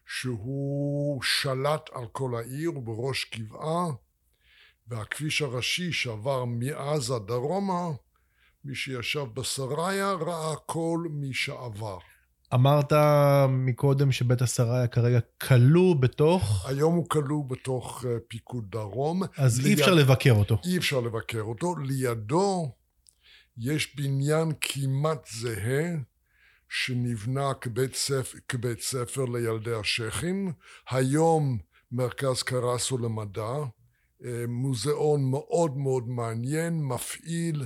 [0.07, 3.85] שהוא שלט על כל העיר בראש גבעה,
[4.87, 7.89] והכביש הראשי שעבר מעזה דרומה,
[8.65, 11.97] מי שישב בשריה ראה כל מי שעבר.
[12.53, 12.93] אמרת
[13.49, 16.65] מקודם שבית השריה כרגע כלוא בתוך...
[16.69, 19.23] היום הוא כלוא בתוך uh, פיקוד דרום.
[19.37, 19.67] אז ליד...
[19.67, 20.57] אי אפשר לבקר אותו.
[20.65, 21.75] אי אפשר לבקר אותו.
[21.75, 22.71] לידו
[23.57, 25.95] יש בניין כמעט זהה,
[26.69, 30.51] שנבנה כבית ספר, כבית ספר לילדי השייחים.
[30.89, 31.57] היום
[31.91, 33.53] מרכז קרסו למדע,
[34.25, 37.63] אה, מוזיאון מאוד מאוד מעניין, מפעיל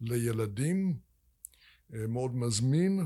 [0.00, 0.96] לילדים,
[1.94, 3.00] אה, מאוד מזמין.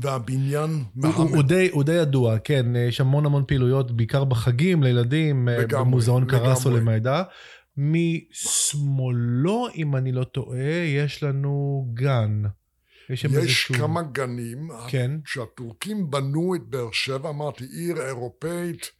[0.00, 0.84] והבניין...
[0.94, 5.58] הוא, הוא, די, הוא די ידוע, כן, יש המון המון פעילויות, בעיקר בחגים לילדים, אה,
[5.58, 7.22] לגמרי, במוזיאון קרסו למידע.
[7.76, 12.42] משמאלו, אם אני לא טועה, יש לנו גן.
[13.10, 13.72] יש, יש.
[13.72, 15.10] כמה גנים, כן.
[15.24, 18.90] שהטורקים בנו את באר שבע, אמרתי, עיר אירופאית,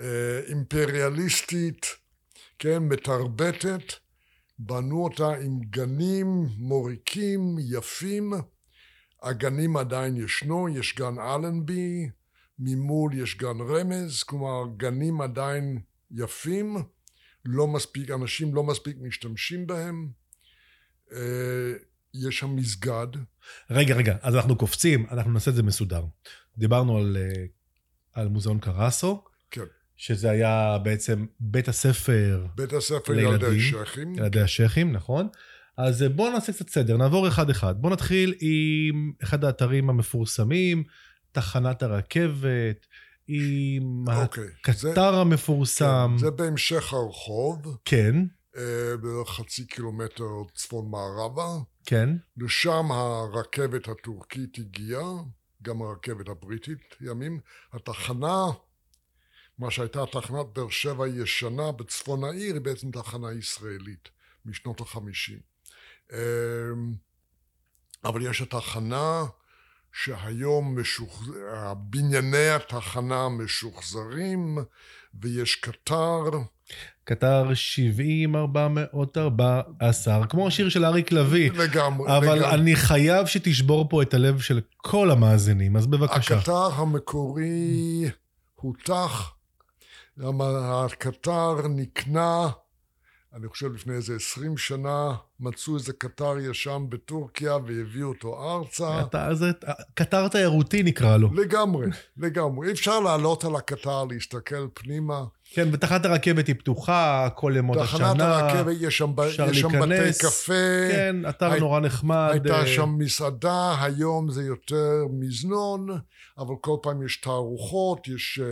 [0.00, 1.86] אה, אימפריאליסטית,
[2.58, 3.92] כן, מתרבטת,
[4.58, 8.32] בנו אותה עם גנים מוריקים, יפים.
[9.22, 12.10] הגנים עדיין ישנו, יש גן אלנבי,
[12.58, 16.76] ממול יש גן רמז, כלומר גנים עדיין יפים,
[17.44, 20.08] לא מספיק, אנשים לא מספיק משתמשים בהם.
[21.12, 21.72] אה,
[22.14, 23.06] יש שם מסגד.
[23.70, 26.04] רגע, רגע, אז אנחנו קופצים, אנחנו נעשה את זה מסודר.
[26.58, 27.44] דיברנו על, אה,
[28.12, 29.24] על מוזיאון קרסו.
[29.50, 29.64] כן.
[29.96, 34.14] שזה היה בעצם בית הספר בית הספר לילדים, ילדי השייחים.
[34.14, 35.28] ילדי השייחים, נכון.
[35.76, 37.82] אז אה, בואו נעשה קצת סדר, נעבור אחד-אחד.
[37.82, 40.84] בואו נתחיל עם אחד האתרים המפורסמים,
[41.32, 42.86] תחנת הרכבת,
[43.28, 46.10] עם אוקיי, הקטר זה, המפורסם.
[46.18, 47.76] כן, זה בהמשך הרחוב.
[47.84, 48.14] כן.
[48.56, 51.48] אה, בערך חצי קילומטר צפון מערבה.
[51.90, 52.08] כן.
[52.36, 55.10] לשם הרכבת הטורקית הגיעה,
[55.62, 57.40] גם הרכבת הבריטית ימים.
[57.72, 58.44] התחנה,
[59.58, 64.08] מה שהייתה תחנת באר שבע ישנה בצפון העיר, היא בעצם תחנה ישראלית
[64.44, 65.38] משנות החמישים.
[66.12, 66.18] אמ,
[68.04, 69.24] אבל יש התחנה
[69.92, 71.22] שהיום משוח...
[71.76, 74.58] בנייני התחנה משוחזרים
[75.14, 76.24] ויש קטר.
[77.04, 81.50] קטר 70, 414, כמו השיר של אריק לביא.
[81.52, 82.16] לגמרי.
[82.16, 82.54] אבל לגמרי.
[82.54, 86.36] אני חייב שתשבור פה את הלב של כל המאזינים, אז בבקשה.
[86.36, 88.10] הקטר המקורי
[88.54, 89.32] הותח,
[90.18, 92.48] הקטר נקנה
[93.34, 99.00] אני חושב לפני איזה עשרים שנה, מצאו איזה קטר ישן בטורקיה והביאו אותו ארצה.
[99.02, 99.50] אתה, זה
[99.94, 101.34] קטר תיירותי נקרא לו.
[101.34, 102.66] לגמרי, לגמרי.
[102.66, 105.24] אי אפשר לעלות על הקטר, להסתכל פנימה.
[105.52, 107.98] כן, ותחנת הרכבת היא פתוחה כל ימות השנה.
[107.98, 109.12] תחנת הרכבת, יש שם,
[109.50, 110.88] יש שם בתי קפה.
[110.92, 111.60] כן, אתר הי...
[111.60, 112.28] נורא נחמד.
[112.32, 115.88] הייתה אה, שם מסעדה, היום זה יותר מזנון,
[116.38, 118.44] אבל כל פעם יש תערוכות, יש uh,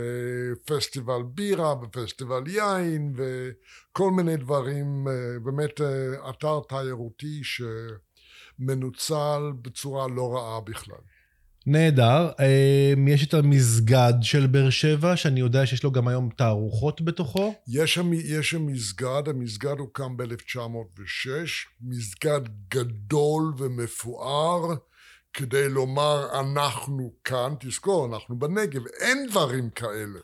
[0.65, 5.11] פסטיבל בירה ופסטיבל יין וכל מיני דברים, uh,
[5.43, 5.83] באמת uh,
[6.29, 7.41] אתר תיירותי
[8.59, 10.97] שמנוצל בצורה לא רעה בכלל.
[11.69, 12.29] נהדר.
[12.39, 17.53] אמ, יש את המסגד של באר שבע, שאני יודע שיש לו גם היום תערוכות בתוכו.
[17.67, 21.29] יש שם, יש שם מסגד, המסגד הוקם ב-1906,
[21.81, 24.75] מסגד גדול ומפואר,
[25.33, 30.19] כדי לומר אנחנו כאן, תזכור, אנחנו בנגב, אין דברים כאלה.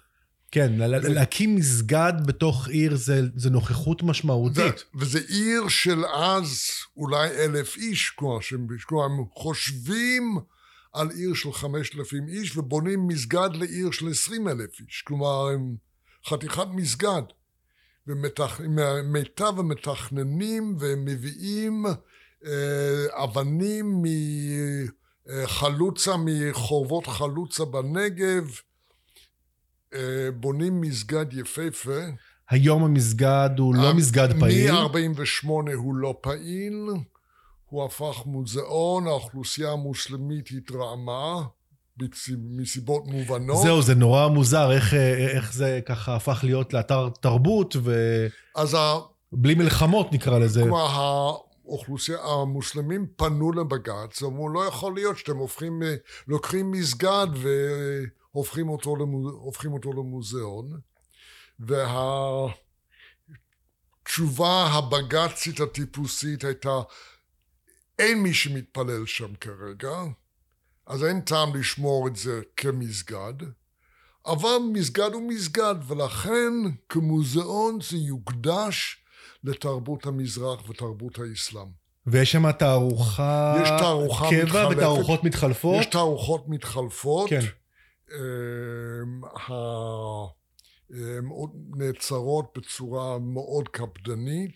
[0.52, 4.84] כן, להקים מסגד בתוך עיר זה, זה נוכחות משמעותית.
[4.96, 8.68] וזה עיר של אז אולי אלף איש, כלומר, שהם
[9.34, 10.40] חושבים
[10.94, 15.02] על עיר של חמשת אלפים איש ובונים מסגד לעיר של עשרים אלף איש.
[15.08, 15.76] כלומר, הם
[16.26, 17.22] חתיכת מסגד.
[18.08, 21.86] ומיטב המתכננים והם מביאים
[22.46, 24.04] אה, אבנים
[25.28, 28.52] מחלוצה, מחורבות חלוצה בנגב,
[29.94, 32.00] אה, בונים מסגד יפהפה.
[32.50, 34.72] היום המסגד הוא לא מסגד פעיל?
[34.72, 36.88] מ-48 הוא לא פעיל.
[37.74, 41.44] הוא הפך מוזיאון, האוכלוסייה המוסלמית התרעמה
[42.38, 43.64] מסיבות מובנות.
[43.64, 44.94] זהו, זה נורא מוזר, איך,
[45.36, 47.94] איך זה ככה הפך להיות לאתר תרבות ו...
[48.56, 48.78] אז
[49.32, 50.62] בלי מלחמות נקרא לזה.
[50.62, 50.86] כלומר,
[51.66, 55.82] האוכלוסייה, המוסלמים פנו לבג"ץ, אמרו, לא יכול להיות שאתם הופכים,
[56.28, 57.28] לוקחים מסגד
[58.34, 60.70] והופכים אותו, למו, הופכים אותו למוזיאון.
[64.00, 66.80] והתשובה הבג"צית הטיפוסית הייתה,
[68.00, 69.98] אין מי שמתפלל שם כרגע,
[70.88, 73.34] אז אין טעם לשמור את זה כמסגד,
[74.26, 76.54] אבל מסגד הוא מסגד, ולכן
[76.90, 79.04] כמוזיאון זה יוקדש
[79.44, 81.68] לתרבות המזרח ותרבות האסלאם.
[82.08, 83.56] ויש שם תערוכה...
[83.64, 84.78] יש תערוכה קבע מתחלפת.
[84.78, 85.80] ותערוכות מתחלפות?
[85.80, 87.30] יש תערוכות מתחלפות.
[87.30, 87.40] כן.
[88.12, 90.28] אמ, ה-
[90.90, 94.56] הן עוד נעצרות בצורה מאוד קפדנית.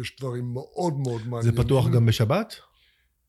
[0.00, 1.62] יש דברים מאוד מאוד זה מעניינים.
[1.62, 2.56] פתוח גם בשבת?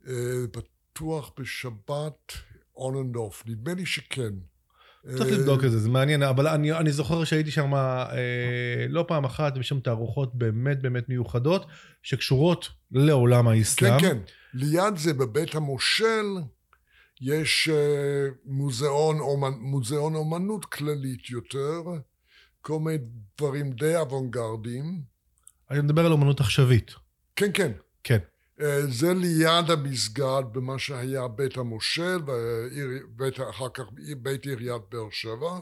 [0.07, 0.13] אה,
[0.51, 2.33] פתוח בשבת
[2.75, 3.43] on and off.
[3.45, 4.33] נדמה לי שכן.
[5.03, 9.05] צריך אה, לבדוק את זה, זה מעניין, אבל אני, אני זוכר שהייתי שם אה, לא
[9.07, 11.65] פעם אחת, יש שם תערוכות באמת באמת מיוחדות,
[12.03, 13.99] שקשורות לעולם כן, האסלאם.
[13.99, 14.17] כן.
[14.53, 16.25] ליד זה, בבית המושל,
[17.21, 19.51] יש אה, מוזיאון, אומנ...
[19.59, 21.81] מוזיאון אומנות כללית יותר,
[22.61, 22.97] כל מיני
[23.37, 25.08] דברים די אוונגרדיים.
[25.71, 26.91] אני מדבר על אומנות עכשווית.
[27.35, 27.71] כן, כן.
[28.03, 28.17] כן.
[28.61, 33.83] אה, זה ליד המסגד במה שהיה בית המושל, ובית, אחר כך
[34.17, 35.59] בית עיריית באר שבע.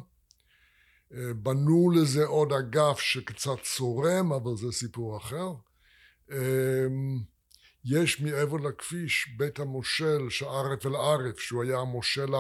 [1.14, 5.52] אה, בנו לזה עוד אגף שקצת צורם, אבל זה סיפור אחר.
[6.32, 6.88] אה,
[7.86, 12.32] יש מעבר לכביש בית המושל שערף אל ערף, שהוא היה המושל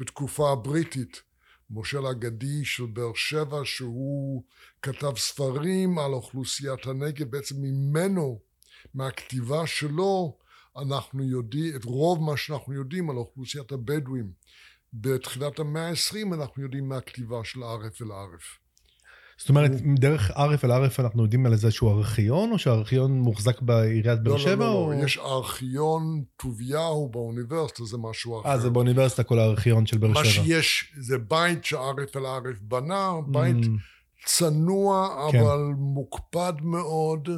[0.00, 1.22] בתקופה הבריטית,
[1.70, 4.42] מושל אגדי של באר שבע, שהוא
[4.82, 8.40] כתב ספרים על אוכלוסיית הנגב, בעצם ממנו,
[8.94, 10.38] מהכתיבה שלו,
[10.76, 14.32] אנחנו יודעים, את רוב מה שאנחנו יודעים על אוכלוסיית הבדואים.
[14.92, 18.65] בתחילת המאה העשרים אנחנו יודעים מהכתיבה של ערף אל ערף.
[19.38, 24.22] זאת אומרת, דרך ערף אל ערף אנחנו יודעים על איזשהו ארכיון, או שהארכיון מוחזק בעיריית
[24.22, 24.64] באר לא, שבע?
[24.64, 24.92] לא, או...
[24.92, 28.48] לא, יש ארכיון טוביהו באוניברסיטה, זה משהו אחר.
[28.48, 30.44] אה, זה באוניברסיטה כל הארכיון של באר מה שבע.
[30.44, 33.68] שיש זה בית שערף אל ערף בנה, בית Mm,
[34.26, 35.40] צנוע כן.
[35.40, 37.28] אבל מוקפד מאוד,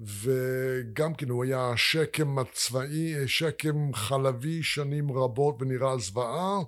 [0.00, 6.58] וגם כן הוא היה שקם הצבאי, שקם חלבי שנים רבות ונראה זוועה,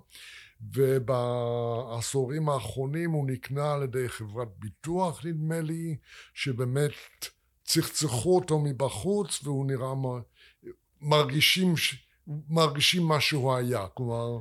[0.74, 5.96] ובעשורים האחרונים הוא נקנה על ידי חברת ביטוח נדמה לי,
[6.34, 6.90] שבאמת
[7.64, 9.92] צחצחו אותו מבחוץ והוא נראה,
[11.00, 11.74] מרגישים,
[12.48, 14.38] מרגישים מה שהוא היה, כלומר.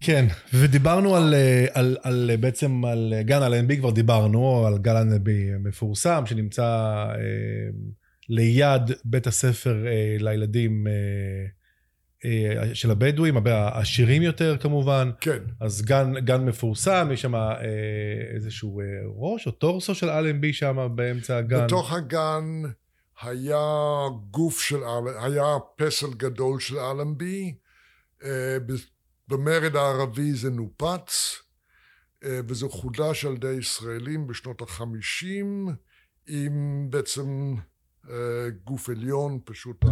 [0.00, 4.78] כן, ודיברנו על, אה, על, על אה, בעצם על אה, גן אלנבי, כבר דיברנו, על
[4.78, 6.64] גן אלנבי מפורסם, שנמצא
[7.14, 7.70] אה,
[8.28, 10.92] ליד בית הספר אה, לילדים אה,
[12.74, 15.10] של הבדואים, העשירים יותר כמובן.
[15.20, 15.38] כן.
[15.60, 17.60] אז גן, גן מפורסם, יש שם אה,
[18.34, 18.84] איזשהו אה,
[19.16, 21.64] ראש או טורסו של אלנבי שם באמצע הגן.
[21.66, 22.44] בתוך הגן
[23.22, 23.58] היה
[24.30, 25.44] גוף של, אל- היה
[25.76, 27.54] פסל גדול של אלנבי,
[28.24, 28.56] אה,
[29.28, 31.38] במרד הערבי זה נופץ,
[32.24, 35.68] אה, וזה חודש על ידי ישראלים בשנות החמישים,
[36.28, 37.54] עם בעצם
[38.10, 38.14] אה,
[38.64, 39.84] גוף עליון, פשוט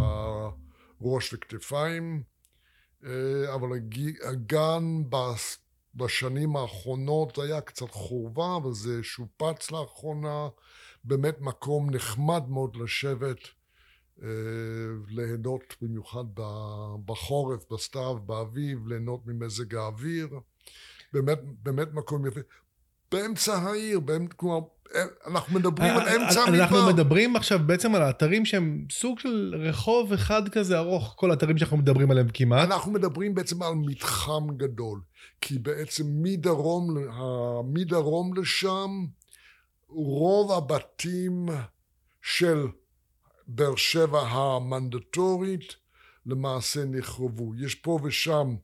[1.01, 2.23] הראש וכתפיים,
[3.05, 4.83] אה, אבל הג- הגן
[5.95, 10.47] בשנים האחרונות היה קצת חורבה, אבל זה שופץ לאחרונה.
[11.03, 13.37] באמת מקום נחמד מאוד לשבת,
[14.23, 14.27] אה,
[15.07, 16.23] ליהנות במיוחד
[17.05, 20.39] בחורף, בסתיו, באביב, ליהנות ממזג האוויר.
[21.13, 22.39] באמת, באמת מקום יפה.
[23.11, 24.59] באמצע העיר, באמצע, כלומר,
[25.27, 26.93] אנחנו מדברים על אמצע אה, אנחנו המדבר.
[26.93, 31.77] מדברים עכשיו בעצם על האתרים שהם סוג של רחוב אחד כזה ארוך, כל האתרים שאנחנו
[31.77, 32.67] מדברים עליהם כמעט.
[32.67, 35.01] אנחנו מדברים בעצם על מתחם גדול,
[35.41, 36.97] כי בעצם מדרום,
[37.73, 38.89] מדרום לשם,
[39.87, 41.45] רוב הבתים
[42.21, 42.67] של
[43.47, 45.75] באר שבע המנדטורית
[46.25, 47.55] למעשה נחרבו.
[47.55, 48.55] יש פה ושם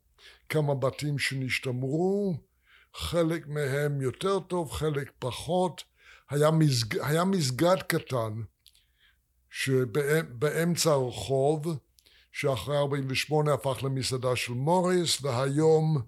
[0.49, 2.37] כמה בתים שנשתמרו,
[2.93, 5.83] חלק מהם יותר טוב, חלק פחות.
[6.29, 6.99] היה, מסג...
[6.99, 8.41] היה מסגד קטן
[9.49, 11.77] שבאמצע הרחוב,
[12.31, 16.01] שאחרי 48 הפך למסעדה של מוריס, והיום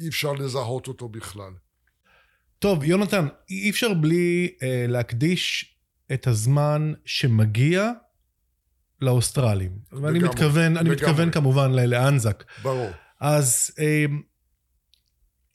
[0.00, 1.52] אי אפשר לזהות אותו בכלל.
[2.58, 5.76] טוב, יונתן, אי אפשר בלי אה, להקדיש
[6.12, 7.90] את הזמן שמגיע
[9.00, 9.72] לאוסטרלים.
[9.92, 10.94] ואני לגמרי, מתכוון, אני לגמרי.
[10.94, 12.44] מתכוון כמובן לאנזק.
[12.62, 12.90] ברור.
[13.20, 14.04] אז אה,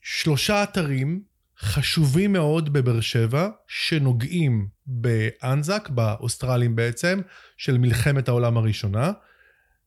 [0.00, 1.22] שלושה אתרים
[1.62, 7.20] חשובים מאוד בבאר שבע, שנוגעים באנזק, באוסטרלים בעצם,
[7.56, 9.12] של מלחמת העולם הראשונה.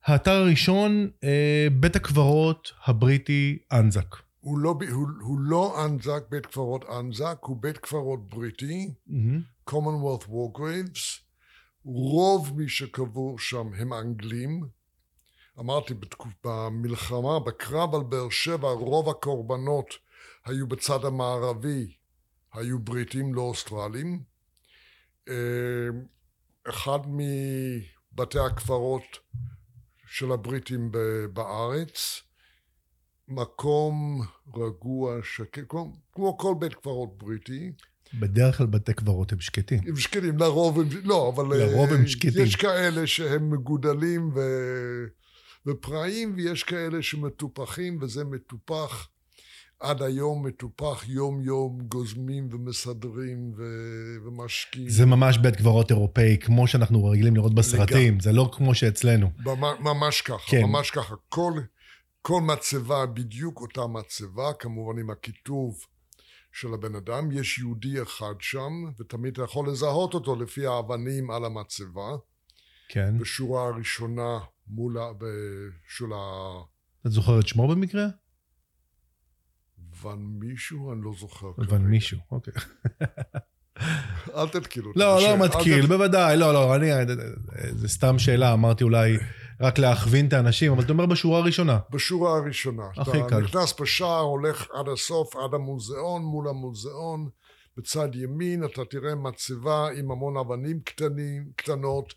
[0.05, 4.15] האתר הראשון, אה, בית הקברות הבריטי אנזק.
[4.39, 9.41] הוא לא, הוא, הוא לא אנזק, בית קברות אנזק, הוא בית קברות בריטי, מהמם.
[9.69, 11.21] commonwealth war graves,
[11.85, 14.63] רוב מי שקבור שם הם אנגלים.
[15.59, 15.93] אמרתי,
[16.43, 20.02] במלחמה, בקרב על באר שבע, רוב הקורבנות
[20.45, 21.93] היו בצד המערבי,
[22.53, 24.23] היו בריטים, לא אוסטרלים.
[25.29, 25.35] אה,
[26.69, 29.03] אחד מבתי הקברות
[30.07, 30.91] של הבריטים
[31.33, 32.21] בארץ,
[33.27, 34.21] מקום
[34.55, 37.71] רגוע, שקט, כמו, כמו כל בית קברות בריטי,
[38.19, 39.79] בדרך כלל בתי קברות הם שקטים.
[39.87, 41.57] הם שקטים, לרוב הם, לא, אבל...
[41.57, 42.43] לרוב הם אה, שקטים.
[42.43, 44.39] יש כאלה שהם מגודלים ו...
[45.65, 49.09] ופראיים, ויש כאלה שמטופחים, וזה מטופח.
[49.79, 53.63] עד היום מטופח יום-יום, גוזמים ומסדרים ו...
[54.25, 54.89] ומשקיעים.
[54.89, 59.31] זה ממש בית קברות אירופאי, כמו שאנחנו רגילים לראות בסרטים, זה לא כמו שאצלנו.
[59.45, 60.63] ממש, ממש ככה, כן.
[60.63, 61.15] ממש ככה.
[61.29, 61.53] כל,
[62.21, 65.79] כל מצבה בדיוק אותה מצבה, כמובן עם הכיתוב
[66.51, 67.31] של הבן אדם.
[67.31, 72.09] יש יהודי אחד שם, ותמיד אתה יכול לזהות אותו לפי האבנים על המצבה.
[72.89, 73.17] כן.
[73.17, 75.11] בשורה הראשונה מול ה...
[75.87, 76.17] של ה...
[77.07, 78.05] את זוכר את שמו במקרה?
[80.03, 80.93] ון מישהו?
[80.93, 81.47] אני לא זוכר.
[81.67, 81.77] כרגע.
[81.77, 82.53] מישהו, אוקיי.
[84.35, 84.99] אל תתקיל אותי.
[84.99, 85.21] לא.
[85.21, 86.89] לא מתקיל, בוודאי, לא, לא, אני...
[87.71, 89.17] זה סתם שאלה, אמרתי אולי
[89.61, 91.79] רק להכווין את האנשים, אבל אתה אומר בשורה הראשונה.
[91.91, 92.83] בשורה הראשונה.
[92.97, 93.39] הכי אתה קל.
[93.41, 97.29] נכנס בשער, הולך עד הסוף, עד המוזיאון, מול המוזיאון.
[97.77, 102.13] בצד ימין אתה תראה מצבה עם המון אבנים קטנים, קטנות.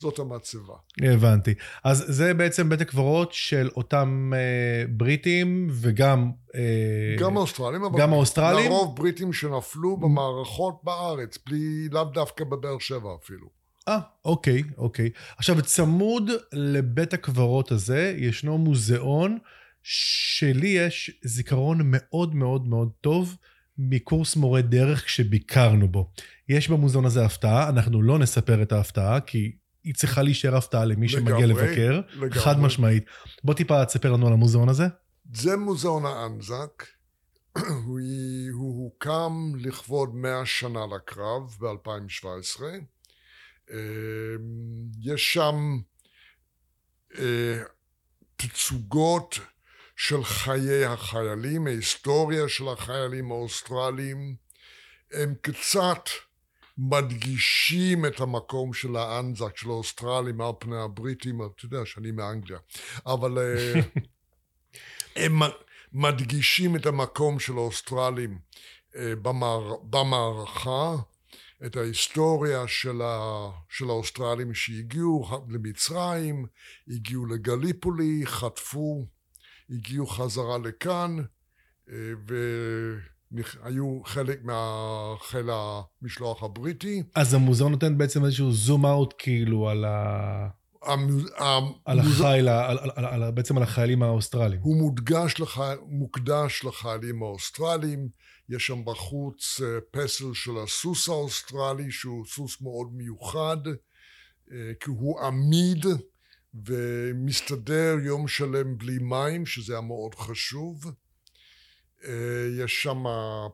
[0.00, 0.74] זאת המצבה.
[1.02, 1.54] הבנתי.
[1.84, 6.30] אז זה בעצם בית הקברות של אותם אה, בריטים וגם...
[6.54, 8.70] אה, גם האוסטרלים, אבל גם האוסטרלים?
[8.70, 13.46] לרוב בריטים שנפלו במערכות בארץ, בלי, לאו דווקא בבאר שבע אפילו.
[13.88, 15.10] אה, אוקיי, אוקיי.
[15.36, 19.38] עכשיו, צמוד לבית הקברות הזה, ישנו מוזיאון
[19.82, 23.36] שלי יש זיכרון מאוד מאוד מאוד טוב
[23.78, 26.10] מקורס מורה דרך כשביקרנו בו.
[26.48, 29.52] יש במוזיאון הזה הפתעה, אנחנו לא נספר את ההפתעה, כי
[29.84, 32.40] היא צריכה להישאר הפתעה למי שמגיע לגמרי, לבקר, לגמרי.
[32.40, 33.04] חד משמעית.
[33.44, 34.84] בוא טיפה תספר לנו על המוזיאון הזה.
[35.34, 36.84] זה מוזיאון האנזק.
[37.86, 38.00] הוא,
[38.52, 42.62] הוא הוקם לכבוד 100 שנה לקרב ב-2017.
[45.02, 45.78] יש שם
[47.18, 47.62] אה,
[48.36, 49.38] תצוגות
[49.96, 54.36] של חיי החיילים, ההיסטוריה של החיילים האוסטרלים.
[55.12, 56.08] הם קצת
[56.80, 62.58] מדגישים את המקום של האנזק, של האוסטרלים, על פני הבריטים, אתה יודע שאני מאנגליה.
[63.06, 63.80] אבל אה,
[65.24, 65.40] הם
[65.92, 68.38] מדגישים את המקום של האוסטרלים
[68.96, 70.96] אה, במער, במערכה,
[71.66, 76.46] את ההיסטוריה של, ה, של האוסטרלים שהגיעו למצרים,
[76.88, 79.06] הגיעו לגליפולי, חטפו,
[79.70, 81.16] הגיעו חזרה לכאן,
[81.90, 81.94] אה,
[83.32, 87.02] והיו חלק מהחיל המשלוח הבריטי.
[87.14, 90.48] אז המוזיאון נותן בעצם איזשהו זום אאוט כאילו על, ה...
[90.82, 94.60] המ- המ- על החיל, על, על, על, על, בעצם על החיילים האוסטרלים.
[94.62, 95.58] הוא מודגש לח...
[95.86, 98.08] מוקדש לחיילים האוסטרלים,
[98.48, 103.56] יש שם בחוץ אה, פסל של הסוס האוסטרלי, שהוא סוס מאוד מיוחד,
[104.52, 105.86] אה, כי הוא עמיד
[106.66, 110.84] ומסתדר יום שלם בלי מים, שזה היה מאוד חשוב.
[112.04, 113.04] אה, יש שם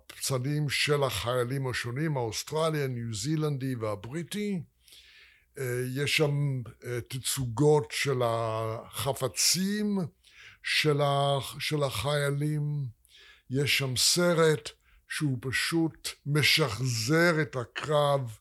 [0.07, 4.63] פסלים של החיילים השונים, האוסטרלי, הניו זילנדי והבריטי.
[5.59, 9.99] אה, יש שם אה, תצוגות של החפצים
[10.63, 11.01] של,
[11.59, 12.85] של החיילים,
[13.51, 14.71] יש שם סרט
[15.09, 18.39] שהוא פשוט משחזר את הקרב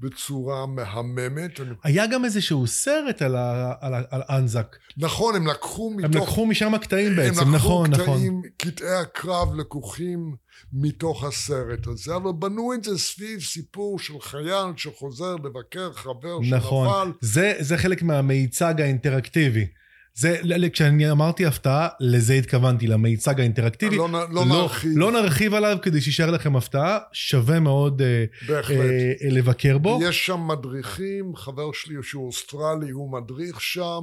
[0.00, 1.60] בצורה מהממת.
[1.84, 4.76] היה גם איזשהו סרט על, ה, על, ה, על אנזק.
[4.96, 6.16] נכון, הם לקחו מתוך...
[6.16, 8.16] הם לקחו משם קטעים בעצם, הם נכון, לקחו נכון.
[8.16, 10.34] קטעים, קטעי הקרב לקוחים
[10.72, 16.88] מתוך הסרט הזה, אבל בנו את זה סביב סיפור של חייל שחוזר לבקר חבר נכון.
[16.88, 17.18] שנפל.
[17.20, 19.66] זה, זה חלק מהמיצג האינטראקטיבי.
[20.14, 20.40] זה,
[20.72, 23.96] כשאני אמרתי הפתעה, לזה התכוונתי, למיצג האינטראקטיבי.
[23.96, 28.76] לא, נ- לא נרחיב, לא נרחיב עליו כדי שישאר לכם הפתעה, שווה מאוד אה, בהחלט.
[28.76, 28.84] אה,
[29.24, 29.98] אה, לבקר בו.
[30.02, 34.00] יש שם מדריכים, חבר שלי שהוא אוסטרלי, הוא מדריך שם,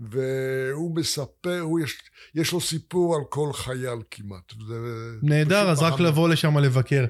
[0.00, 1.98] והוא מספר, הוא יש,
[2.34, 4.52] יש לו סיפור על כל חייל כמעט.
[5.22, 6.00] נהדר, אז רק.
[6.00, 7.04] לבוא לשם לבקר.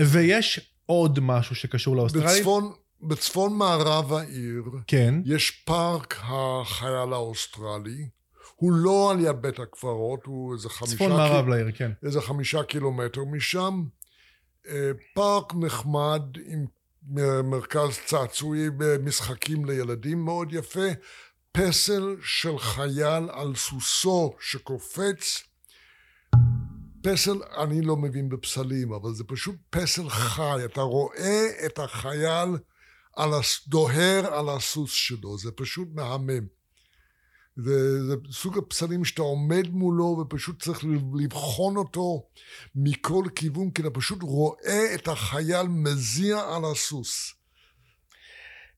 [0.00, 2.28] ויש עוד משהו שקשור לאוסטרלים?
[2.28, 2.72] בצפון,
[3.02, 5.14] בצפון מערב העיר כן.
[5.24, 8.08] יש פארק החייל האוסטרלי.
[8.56, 11.90] הוא לא על יד בית הקברות, הוא איזה חמישה, צפון מערב לעיר, כן.
[12.02, 13.84] איזה חמישה קילומטר משם.
[14.68, 16.66] אה, פארק נחמד עם
[17.44, 20.88] מרכז צעצועים ומשחקים לילדים מאוד יפה.
[21.52, 25.42] פסל של חייל על סוסו שקופץ.
[27.02, 29.24] פסל, אני לא מבין בפסלים, אבל זה
[29.70, 30.64] פסל חי.
[30.64, 32.48] אתה רואה את החייל
[33.16, 33.68] על הס...
[33.68, 36.46] דוהר על הסוס שלו, זה פשוט מהמם.
[37.56, 40.84] זה, זה סוג הפסלים שאתה עומד מולו ופשוט צריך
[41.14, 42.26] לבחון אותו
[42.74, 47.34] מכל כיוון, כי אתה פשוט רואה את החייל מזיע על הסוס.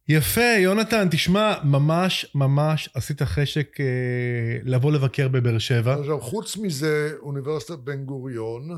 [0.09, 5.95] יפה, יונתן, תשמע, ממש ממש עשית חשק אה, לבוא לבקר בבאר שבע.
[5.95, 8.71] עכשיו, חוץ מזה, אוניברסיטת בן גוריון,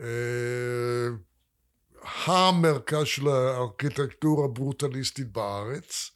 [0.00, 0.06] אה,
[2.24, 6.10] המרכז של הארכיטקטורה הברוטליסטית בארץ,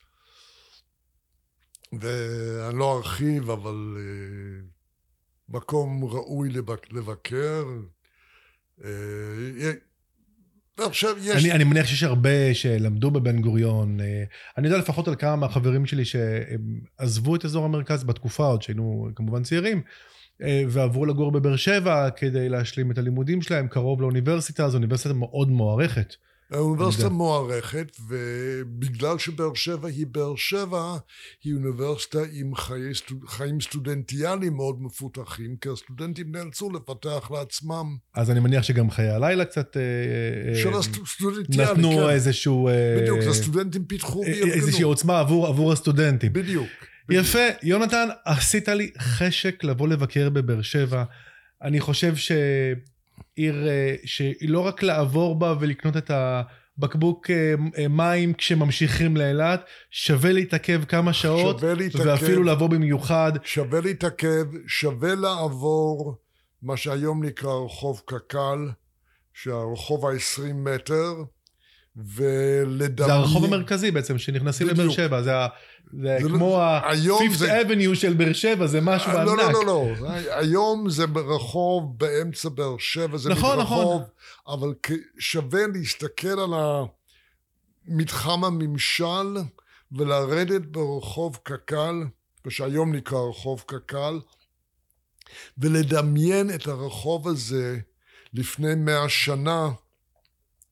[1.92, 4.66] ואני לא ארחיב, אבל אה,
[5.48, 6.48] מקום ראוי
[6.90, 7.64] לבקר.
[8.84, 8.90] אה,
[10.78, 11.44] עכשיו יש...
[11.44, 14.00] אני, אני מניח שיש הרבה שלמדו בבן גוריון.
[14.00, 14.24] אה,
[14.58, 19.42] אני יודע לפחות על כמה מהחברים שלי שעזבו את אזור המרכז בתקופה עוד, שהיינו כמובן
[19.42, 19.82] צעירים,
[20.68, 26.14] ועברו לגור בבאר שבע כדי להשלים את הלימודים שלהם קרוב לאוניברסיטה, זו אוניברסיטה מאוד מוערכת.
[26.50, 30.96] האוניברסיטה מוערכת, ובגלל שבאר שבע היא באר שבע,
[31.44, 32.92] היא אוניברסיטה עם חיי,
[33.26, 37.96] חיים סטודנטיאליים מאוד מפותחים, כי הסטודנטים נאלצו לפתח לעצמם.
[38.14, 39.76] אז אני מניח שגם חיי הלילה קצת...
[39.76, 39.82] אה,
[40.52, 42.08] אה, של הסטודנטיאלי, נתנו כן.
[42.08, 42.68] איזשהו...
[42.68, 44.24] אה, בדיוק, הסטודנטים פיתחו.
[44.24, 46.32] איזושהי עוצמה עבור, עבור הסטודנטים.
[46.32, 46.68] בדיוק.
[47.10, 47.38] יפה.
[47.62, 51.04] יונתן, עשית לי חשק לבוא לבקר בבאר שבע.
[51.62, 52.32] אני חושב ש...
[53.38, 59.64] עיר אה, שהיא לא רק לעבור בה ולקנות את הבקבוק אה, אה, מים כשממשיכים לאילת,
[59.90, 63.32] שווה להתעכב כמה שעות, להתעכב, ואפילו לבוא במיוחד.
[63.44, 66.16] שווה להתעכב, שווה לעבור
[66.62, 68.68] מה שהיום נקרא רחוב קק"ל,
[69.34, 71.12] שהרחוב ה-20 מטר,
[72.06, 73.08] ולדמיין...
[73.08, 75.48] זה הרחוב המרכזי בעצם, שנכנסים לבאר שבע, זה, ה...
[75.92, 77.60] זה, זה כמו ה-Fifth זה...
[77.60, 79.28] Avenue של באר שבע, זה משהו לא, ענק.
[79.28, 84.54] לא, לא, לא, לא, היום זה רחוב באמצע באר שבע, זה נכון, רחוב, נכון.
[84.54, 84.74] אבל
[85.18, 86.50] שווה להסתכל על
[87.86, 89.36] מתחם הממשל
[89.92, 92.04] ולרדת ברחוב קק"ל,
[92.48, 94.20] שהיום נקרא רחוב קק"ל,
[95.58, 97.78] ולדמיין את הרחוב הזה
[98.34, 99.68] לפני מאה שנה,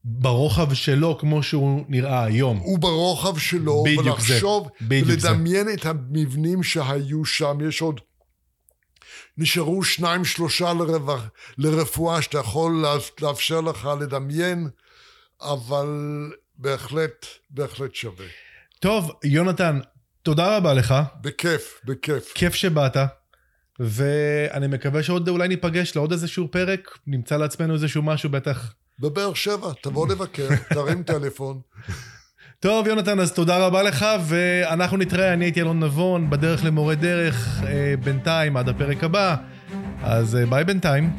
[0.09, 2.59] ברוחב שלו כמו שהוא נראה היום.
[2.59, 5.75] הוא ברוחב שלו, בדיוק ולחשוב, זה, בדיוק ולדמיין זה.
[5.75, 8.01] את המבנים שהיו שם, יש עוד...
[9.39, 11.17] נשארו שניים שלושה לרו...
[11.59, 12.85] לרפואה שאתה יכול
[13.23, 14.69] לאפשר לך לדמיין,
[15.43, 15.89] אבל
[16.59, 18.27] בהחלט, בהחלט שווה.
[18.81, 19.81] טוב, יונתן,
[20.23, 20.95] תודה רבה לך.
[21.21, 22.33] בכיף, בכיף.
[22.35, 22.97] כיף שבאת,
[23.81, 29.73] ואני מקווה שעוד אולי ניפגש לעוד איזשהו פרק, נמצא לעצמנו איזשהו משהו בטח בבאר שבע,
[29.83, 31.61] תבוא לבקר, תרים טלפון.
[32.61, 37.63] טוב, יונתן, אז תודה רבה לך, ואנחנו נתראה, אני הייתי אלון נבון, בדרך למורה דרך,
[37.67, 39.37] אה, בינתיים, עד הפרק הבא.
[40.03, 41.11] אז אה, ביי בינתיים.